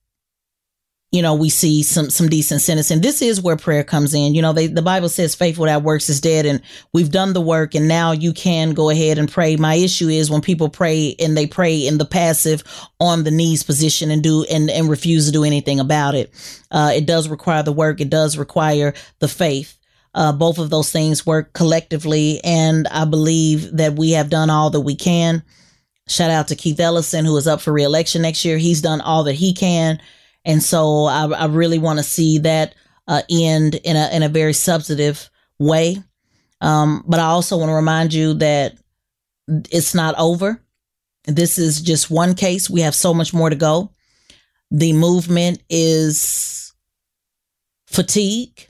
you 1.13 1.21
know, 1.21 1.35
we 1.35 1.51
see 1.51 1.83
some, 1.83 2.09
some 2.09 2.31
decent 2.31 2.63
sentencing. 2.63 3.03
This 3.03 3.21
is 3.21 3.41
where 3.41 3.57
prayer 3.57 3.85
comes 3.85 4.15
in. 4.15 4.35
You 4.35 4.41
know, 4.41 4.55
they, 4.55 4.67
the 4.67 4.81
Bible 4.81 5.11
says 5.11 5.35
faith 5.35 5.59
without 5.59 5.83
works 5.83 6.09
is 6.09 6.23
dead 6.23 6.47
and 6.47 6.63
we've 6.95 7.11
done 7.11 7.35
the 7.35 7.41
work 7.41 7.75
and 7.75 7.87
now 7.87 8.13
you 8.13 8.33
can 8.33 8.73
go 8.73 8.89
ahead 8.89 9.19
and 9.19 9.31
pray. 9.31 9.57
My 9.57 9.75
issue 9.75 10.09
is 10.09 10.31
when 10.31 10.41
people 10.41 10.71
pray 10.71 11.15
and 11.19 11.37
they 11.37 11.47
pray 11.47 11.87
in 11.87 11.99
the 11.99 12.07
passive 12.07 12.65
on 12.99 13.25
the 13.25 13.31
knees 13.31 13.63
position 13.63 14.11
and 14.11 14.23
do, 14.23 14.45
and, 14.51 14.71
and 14.71 14.89
refuse 14.89 15.27
to 15.27 15.33
do 15.33 15.45
anything 15.45 15.81
about 15.81 16.15
it. 16.15 16.33
Uh, 16.71 16.93
it 16.95 17.05
does 17.05 17.29
require 17.29 17.63
the 17.63 17.73
work. 17.73 18.01
It 18.01 18.09
does 18.09 18.39
require 18.39 18.95
the 19.19 19.29
faith. 19.29 19.77
Uh, 20.15 20.33
both 20.33 20.59
of 20.59 20.71
those 20.71 20.91
things 20.91 21.27
work 21.27 21.53
collectively. 21.53 22.41
And 22.43 22.89
I 22.89 23.05
believe 23.05 23.77
that 23.77 23.97
we 23.97 24.13
have 24.13 24.31
done 24.31 24.49
all 24.49 24.71
that 24.71 24.81
we 24.81 24.97
can. 24.97 25.43
Shout 26.09 26.31
out 26.31 26.49
to 26.49 26.57
Keith 26.57 26.81
Ellison, 26.81 27.27
who 27.27 27.37
is 27.37 27.47
up 27.47 27.61
for 27.61 27.73
reelection 27.73 28.23
next 28.23 28.47
year. 28.47 28.57
He's 28.57 28.81
done 28.81 29.03
all 29.03 29.25
that 29.25 29.35
he 29.35 29.53
can. 29.53 30.01
And 30.45 30.63
so 30.63 31.05
I, 31.05 31.27
I 31.27 31.47
really 31.47 31.79
want 31.79 31.99
to 31.99 32.03
see 32.05 32.39
that 32.39 32.75
uh, 33.07 33.23
end 33.31 33.77
in 33.77 33.97
a, 33.97 34.15
in 34.15 34.23
a 34.23 34.29
very 34.29 34.53
substantive 34.53 35.31
way. 35.59 35.97
Um, 36.61 37.05
but 37.07 37.21
I 37.21 37.25
also 37.25 37.59
want 37.59 37.71
to 37.71 37.75
remind 37.75 38.15
you 38.15 38.35
that 38.35 38.79
it's 39.49 39.95
not 39.95 40.15
over. 40.19 40.61
This 41.25 41.59
is 41.59 41.81
just 41.81 42.11
one 42.11 42.35
case. 42.35 42.71
We 42.71 42.81
have 42.81 42.95
so 42.95 43.15
much 43.15 43.33
more 43.35 43.51
to 43.51 43.57
go. 43.57 43.91
The 44.71 44.93
movement 44.93 45.63
is 45.69 46.73
fatigue. 47.87 48.69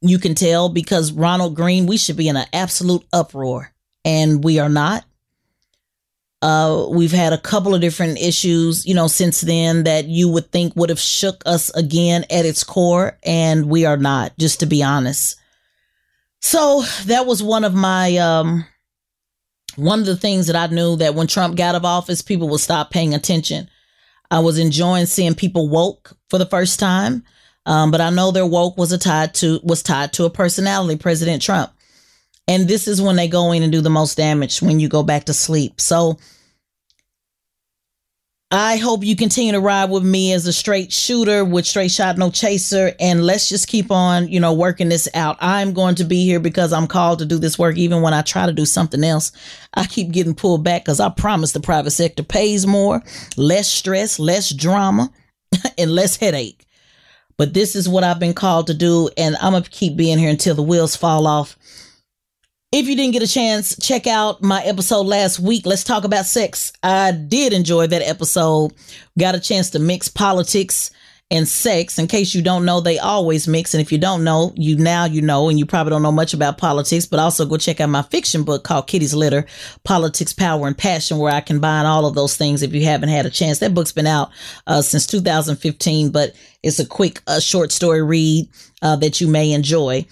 You 0.00 0.18
can 0.18 0.34
tell 0.34 0.68
because 0.68 1.12
Ronald 1.12 1.56
Greene, 1.56 1.86
we 1.86 1.96
should 1.96 2.16
be 2.16 2.28
in 2.28 2.36
an 2.36 2.46
absolute 2.52 3.04
uproar, 3.12 3.72
and 4.04 4.44
we 4.44 4.60
are 4.60 4.68
not. 4.68 5.04
Uh, 6.40 6.86
we've 6.90 7.12
had 7.12 7.32
a 7.32 7.38
couple 7.38 7.74
of 7.74 7.80
different 7.80 8.18
issues, 8.20 8.86
you 8.86 8.94
know, 8.94 9.08
since 9.08 9.40
then 9.40 9.84
that 9.84 10.06
you 10.06 10.28
would 10.28 10.52
think 10.52 10.74
would 10.76 10.88
have 10.88 11.00
shook 11.00 11.42
us 11.46 11.68
again 11.70 12.24
at 12.30 12.46
its 12.46 12.62
core, 12.62 13.18
and 13.24 13.66
we 13.68 13.84
are 13.84 13.96
not, 13.96 14.36
just 14.38 14.60
to 14.60 14.66
be 14.66 14.82
honest. 14.82 15.36
So 16.40 16.84
that 17.06 17.26
was 17.26 17.42
one 17.42 17.64
of 17.64 17.74
my, 17.74 18.16
um, 18.18 18.64
one 19.74 19.98
of 19.98 20.06
the 20.06 20.16
things 20.16 20.46
that 20.46 20.54
I 20.54 20.72
knew 20.72 20.94
that 20.96 21.16
when 21.16 21.26
Trump 21.26 21.56
got 21.56 21.70
out 21.70 21.74
of 21.74 21.84
office, 21.84 22.22
people 22.22 22.48
would 22.50 22.60
stop 22.60 22.90
paying 22.90 23.14
attention. 23.14 23.68
I 24.30 24.38
was 24.38 24.58
enjoying 24.58 25.06
seeing 25.06 25.34
people 25.34 25.68
woke 25.68 26.12
for 26.30 26.38
the 26.38 26.46
first 26.46 26.78
time, 26.78 27.24
um, 27.66 27.90
but 27.90 28.00
I 28.00 28.10
know 28.10 28.30
their 28.30 28.46
woke 28.46 28.78
was 28.78 28.92
a 28.92 28.98
tied 28.98 29.34
to 29.34 29.58
was 29.64 29.82
tied 29.82 30.12
to 30.14 30.24
a 30.24 30.30
personality, 30.30 30.96
President 30.96 31.42
Trump. 31.42 31.72
And 32.48 32.66
this 32.66 32.88
is 32.88 33.00
when 33.00 33.16
they 33.16 33.28
go 33.28 33.52
in 33.52 33.62
and 33.62 33.70
do 33.70 33.82
the 33.82 33.90
most 33.90 34.16
damage 34.16 34.62
when 34.62 34.80
you 34.80 34.88
go 34.88 35.02
back 35.02 35.24
to 35.24 35.34
sleep. 35.34 35.80
So 35.80 36.18
I 38.50 38.78
hope 38.78 39.04
you 39.04 39.14
continue 39.14 39.52
to 39.52 39.60
ride 39.60 39.90
with 39.90 40.02
me 40.02 40.32
as 40.32 40.46
a 40.46 40.54
straight 40.54 40.90
shooter 40.90 41.44
with 41.44 41.66
straight 41.66 41.90
shot, 41.90 42.16
no 42.16 42.30
chaser. 42.30 42.94
And 42.98 43.26
let's 43.26 43.50
just 43.50 43.68
keep 43.68 43.90
on, 43.90 44.28
you 44.28 44.40
know, 44.40 44.54
working 44.54 44.88
this 44.88 45.06
out. 45.12 45.36
I'm 45.40 45.74
going 45.74 45.96
to 45.96 46.04
be 46.04 46.24
here 46.24 46.40
because 46.40 46.72
I'm 46.72 46.86
called 46.86 47.18
to 47.18 47.26
do 47.26 47.38
this 47.38 47.58
work. 47.58 47.76
Even 47.76 48.00
when 48.00 48.14
I 48.14 48.22
try 48.22 48.46
to 48.46 48.52
do 48.52 48.64
something 48.64 49.04
else, 49.04 49.32
I 49.74 49.84
keep 49.84 50.12
getting 50.12 50.34
pulled 50.34 50.64
back 50.64 50.86
because 50.86 50.98
I 50.98 51.10
promise 51.10 51.52
the 51.52 51.60
private 51.60 51.90
sector 51.90 52.22
pays 52.22 52.66
more, 52.66 53.02
less 53.36 53.68
stress, 53.68 54.18
less 54.18 54.48
drama, 54.48 55.12
and 55.78 55.90
less 55.90 56.16
headache. 56.16 56.64
But 57.36 57.52
this 57.52 57.76
is 57.76 57.86
what 57.86 58.02
I've 58.02 58.18
been 58.18 58.32
called 58.32 58.68
to 58.68 58.74
do. 58.74 59.10
And 59.18 59.36
I'm 59.42 59.52
going 59.52 59.64
to 59.64 59.70
keep 59.70 59.94
being 59.94 60.18
here 60.18 60.30
until 60.30 60.54
the 60.54 60.62
wheels 60.62 60.96
fall 60.96 61.26
off. 61.26 61.58
If 62.70 62.86
you 62.86 62.96
didn't 62.96 63.14
get 63.14 63.22
a 63.22 63.26
chance, 63.26 63.74
check 63.80 64.06
out 64.06 64.42
my 64.42 64.62
episode 64.62 65.06
last 65.06 65.40
week. 65.40 65.64
Let's 65.64 65.84
talk 65.84 66.04
about 66.04 66.26
sex. 66.26 66.70
I 66.82 67.12
did 67.12 67.54
enjoy 67.54 67.86
that 67.86 68.02
episode. 68.02 68.74
Got 69.18 69.34
a 69.34 69.40
chance 69.40 69.70
to 69.70 69.78
mix 69.78 70.08
politics 70.08 70.90
and 71.30 71.48
sex. 71.48 71.98
In 71.98 72.06
case 72.08 72.34
you 72.34 72.42
don't 72.42 72.66
know, 72.66 72.82
they 72.82 72.98
always 72.98 73.48
mix. 73.48 73.72
And 73.72 73.80
if 73.80 73.90
you 73.90 73.96
don't 73.96 74.22
know, 74.22 74.52
you 74.54 74.76
now 74.76 75.06
you 75.06 75.22
know, 75.22 75.48
and 75.48 75.58
you 75.58 75.64
probably 75.64 75.92
don't 75.92 76.02
know 76.02 76.12
much 76.12 76.34
about 76.34 76.58
politics, 76.58 77.06
but 77.06 77.18
also 77.18 77.46
go 77.46 77.56
check 77.56 77.80
out 77.80 77.88
my 77.88 78.02
fiction 78.02 78.42
book 78.42 78.64
called 78.64 78.86
Kitty's 78.86 79.14
Litter, 79.14 79.46
Politics, 79.84 80.34
Power, 80.34 80.66
and 80.66 80.76
Passion, 80.76 81.16
where 81.16 81.32
I 81.32 81.40
combine 81.40 81.86
all 81.86 82.04
of 82.04 82.14
those 82.14 82.36
things 82.36 82.62
if 82.62 82.74
you 82.74 82.84
haven't 82.84 83.08
had 83.08 83.24
a 83.24 83.30
chance. 83.30 83.60
That 83.60 83.72
book's 83.72 83.92
been 83.92 84.06
out 84.06 84.28
uh, 84.66 84.82
since 84.82 85.06
2015, 85.06 86.10
but 86.10 86.34
it's 86.62 86.78
a 86.78 86.86
quick, 86.86 87.22
uh, 87.26 87.40
short 87.40 87.72
story 87.72 88.02
read 88.02 88.46
uh, 88.82 88.96
that 88.96 89.22
you 89.22 89.26
may 89.26 89.52
enjoy. 89.52 90.04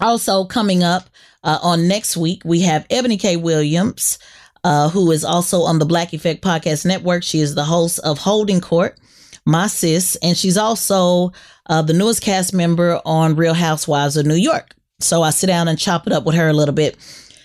Also 0.00 0.44
coming 0.44 0.82
up, 0.82 1.08
uh, 1.44 1.58
on 1.62 1.88
next 1.88 2.16
week, 2.16 2.42
we 2.44 2.60
have 2.60 2.86
Eboni 2.88 3.18
K. 3.18 3.36
Williams, 3.36 4.18
uh, 4.64 4.88
who 4.88 5.10
is 5.10 5.24
also 5.24 5.62
on 5.62 5.78
the 5.78 5.86
Black 5.86 6.12
Effect 6.12 6.42
Podcast 6.42 6.84
Network. 6.84 7.22
She 7.22 7.40
is 7.40 7.54
the 7.54 7.64
host 7.64 7.98
of 8.00 8.18
Holding 8.18 8.60
Court, 8.60 8.98
My 9.44 9.66
Sis, 9.66 10.16
and 10.16 10.36
she's 10.36 10.56
also 10.56 11.32
uh, 11.66 11.82
the 11.82 11.92
newest 11.92 12.22
cast 12.22 12.52
member 12.52 13.00
on 13.04 13.36
Real 13.36 13.54
Housewives 13.54 14.16
of 14.16 14.26
New 14.26 14.34
York. 14.34 14.74
So 15.00 15.22
I 15.22 15.30
sit 15.30 15.46
down 15.46 15.68
and 15.68 15.78
chop 15.78 16.06
it 16.06 16.12
up 16.12 16.24
with 16.24 16.34
her 16.34 16.48
a 16.48 16.52
little 16.52 16.74
bit. 16.74 16.96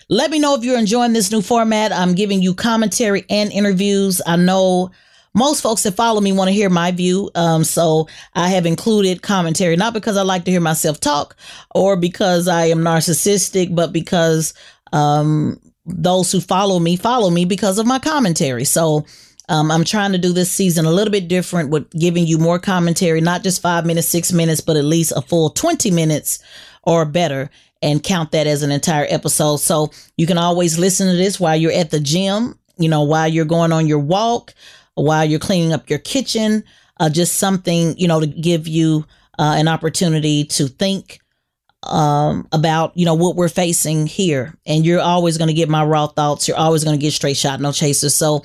Let 0.08 0.30
me 0.30 0.38
know 0.38 0.54
if 0.54 0.64
you're 0.64 0.78
enjoying 0.78 1.12
this 1.12 1.30
new 1.30 1.40
format. 1.40 1.92
I'm 1.92 2.14
giving 2.14 2.42
you 2.42 2.52
commentary 2.52 3.24
and 3.30 3.50
interviews. 3.52 4.20
I 4.26 4.36
know 4.36 4.90
most 5.34 5.60
folks 5.60 5.82
that 5.82 5.94
follow 5.94 6.20
me 6.20 6.32
want 6.32 6.48
to 6.48 6.54
hear 6.54 6.70
my 6.70 6.92
view. 6.92 7.30
Um, 7.34 7.64
so 7.64 8.08
I 8.34 8.48
have 8.48 8.66
included 8.66 9.22
commentary, 9.22 9.76
not 9.76 9.92
because 9.92 10.16
I 10.16 10.22
like 10.22 10.44
to 10.44 10.50
hear 10.50 10.60
myself 10.60 11.00
talk 11.00 11.36
or 11.74 11.96
because 11.96 12.48
I 12.48 12.66
am 12.66 12.78
narcissistic, 12.78 13.74
but 13.74 13.92
because 13.92 14.54
um, 14.92 15.60
those 15.84 16.30
who 16.32 16.40
follow 16.40 16.78
me 16.78 16.96
follow 16.96 17.30
me 17.30 17.44
because 17.44 17.78
of 17.78 17.86
my 17.86 17.98
commentary. 17.98 18.64
So 18.64 19.04
um, 19.48 19.70
I'm 19.70 19.84
trying 19.84 20.12
to 20.12 20.18
do 20.18 20.32
this 20.32 20.50
season 20.50 20.86
a 20.86 20.92
little 20.92 21.12
bit 21.12 21.28
different 21.28 21.70
with 21.70 21.90
giving 21.90 22.26
you 22.26 22.38
more 22.38 22.58
commentary, 22.58 23.20
not 23.20 23.42
just 23.42 23.60
five 23.60 23.84
minutes, 23.84 24.08
six 24.08 24.32
minutes, 24.32 24.60
but 24.60 24.76
at 24.76 24.84
least 24.84 25.12
a 25.14 25.20
full 25.20 25.50
20 25.50 25.90
minutes 25.90 26.38
or 26.84 27.04
better 27.04 27.50
and 27.82 28.02
count 28.02 28.32
that 28.32 28.46
as 28.46 28.62
an 28.62 28.70
entire 28.70 29.06
episode. 29.10 29.58
So 29.58 29.90
you 30.16 30.26
can 30.26 30.38
always 30.38 30.78
listen 30.78 31.08
to 31.08 31.16
this 31.16 31.38
while 31.38 31.56
you're 31.56 31.72
at 31.72 31.90
the 31.90 32.00
gym, 32.00 32.58
you 32.78 32.88
know, 32.88 33.02
while 33.02 33.28
you're 33.28 33.44
going 33.44 33.72
on 33.72 33.86
your 33.86 33.98
walk, 33.98 34.54
while 34.94 35.24
you're 35.24 35.40
cleaning 35.40 35.72
up 35.72 35.90
your 35.90 35.98
kitchen, 35.98 36.64
uh, 37.00 37.10
just 37.10 37.36
something, 37.38 37.96
you 37.98 38.08
know, 38.08 38.20
to 38.20 38.26
give 38.26 38.68
you 38.68 39.04
uh, 39.38 39.54
an 39.56 39.68
opportunity 39.68 40.44
to 40.44 40.68
think 40.68 41.20
um, 41.82 42.48
about, 42.52 42.96
you 42.96 43.04
know, 43.04 43.14
what 43.14 43.36
we're 43.36 43.48
facing 43.48 44.06
here. 44.06 44.56
And 44.66 44.86
you're 44.86 45.00
always 45.00 45.38
going 45.38 45.48
to 45.48 45.54
get 45.54 45.68
my 45.68 45.84
raw 45.84 46.06
thoughts. 46.06 46.48
You're 46.48 46.56
always 46.56 46.84
going 46.84 46.98
to 46.98 47.02
get 47.02 47.12
straight 47.12 47.36
shot, 47.36 47.60
no 47.60 47.72
chasers. 47.72 48.14
So 48.14 48.42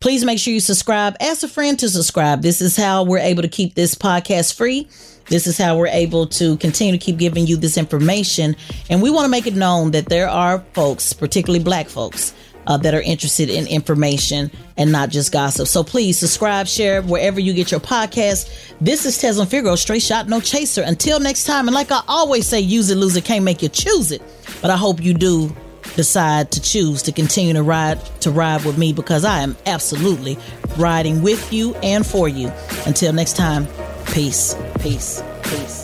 please 0.00 0.24
make 0.24 0.38
sure 0.38 0.52
you 0.52 0.60
subscribe. 0.60 1.16
Ask 1.20 1.42
a 1.44 1.48
friend 1.48 1.78
to 1.78 1.88
subscribe. 1.88 2.42
This 2.42 2.60
is 2.60 2.76
how 2.76 3.04
we're 3.04 3.18
able 3.18 3.42
to 3.42 3.48
keep 3.48 3.74
this 3.74 3.94
podcast 3.94 4.54
free. 4.54 4.88
This 5.26 5.46
is 5.46 5.56
how 5.56 5.78
we're 5.78 5.86
able 5.86 6.26
to 6.26 6.58
continue 6.58 6.92
to 6.92 6.98
keep 6.98 7.16
giving 7.16 7.46
you 7.46 7.56
this 7.56 7.78
information. 7.78 8.56
And 8.90 9.00
we 9.00 9.10
want 9.10 9.24
to 9.24 9.30
make 9.30 9.46
it 9.46 9.54
known 9.54 9.92
that 9.92 10.10
there 10.10 10.28
are 10.28 10.58
folks, 10.74 11.14
particularly 11.14 11.64
black 11.64 11.88
folks, 11.88 12.34
uh, 12.66 12.76
that 12.78 12.94
are 12.94 13.02
interested 13.02 13.50
in 13.50 13.66
information 13.66 14.50
and 14.76 14.90
not 14.90 15.10
just 15.10 15.32
gossip. 15.32 15.68
So 15.68 15.84
please 15.84 16.18
subscribe, 16.18 16.66
share 16.66 17.02
wherever 17.02 17.40
you 17.40 17.52
get 17.52 17.70
your 17.70 17.80
podcast. 17.80 18.50
This 18.80 19.06
is 19.06 19.16
Tezlyn 19.18 19.48
Figaro, 19.48 19.76
straight 19.76 20.02
shot, 20.02 20.28
no 20.28 20.40
chaser. 20.40 20.82
Until 20.82 21.20
next 21.20 21.44
time, 21.44 21.68
and 21.68 21.74
like 21.74 21.90
I 21.90 22.02
always 22.08 22.46
say, 22.46 22.60
use 22.60 22.90
it, 22.90 22.96
lose 22.96 23.16
it, 23.16 23.24
can't 23.24 23.44
make 23.44 23.62
you 23.62 23.68
choose 23.68 24.12
it. 24.12 24.22
But 24.60 24.70
I 24.70 24.76
hope 24.76 25.02
you 25.02 25.14
do 25.14 25.54
decide 25.96 26.50
to 26.52 26.60
choose 26.60 27.02
to 27.02 27.12
continue 27.12 27.52
to 27.52 27.62
ride 27.62 28.04
to 28.20 28.30
ride 28.30 28.64
with 28.64 28.78
me 28.78 28.92
because 28.92 29.24
I 29.24 29.40
am 29.40 29.56
absolutely 29.66 30.38
riding 30.76 31.22
with 31.22 31.52
you 31.52 31.74
and 31.76 32.06
for 32.06 32.28
you. 32.28 32.50
Until 32.86 33.12
next 33.12 33.36
time, 33.36 33.66
peace, 34.12 34.56
peace, 34.80 35.22
peace. 35.44 35.83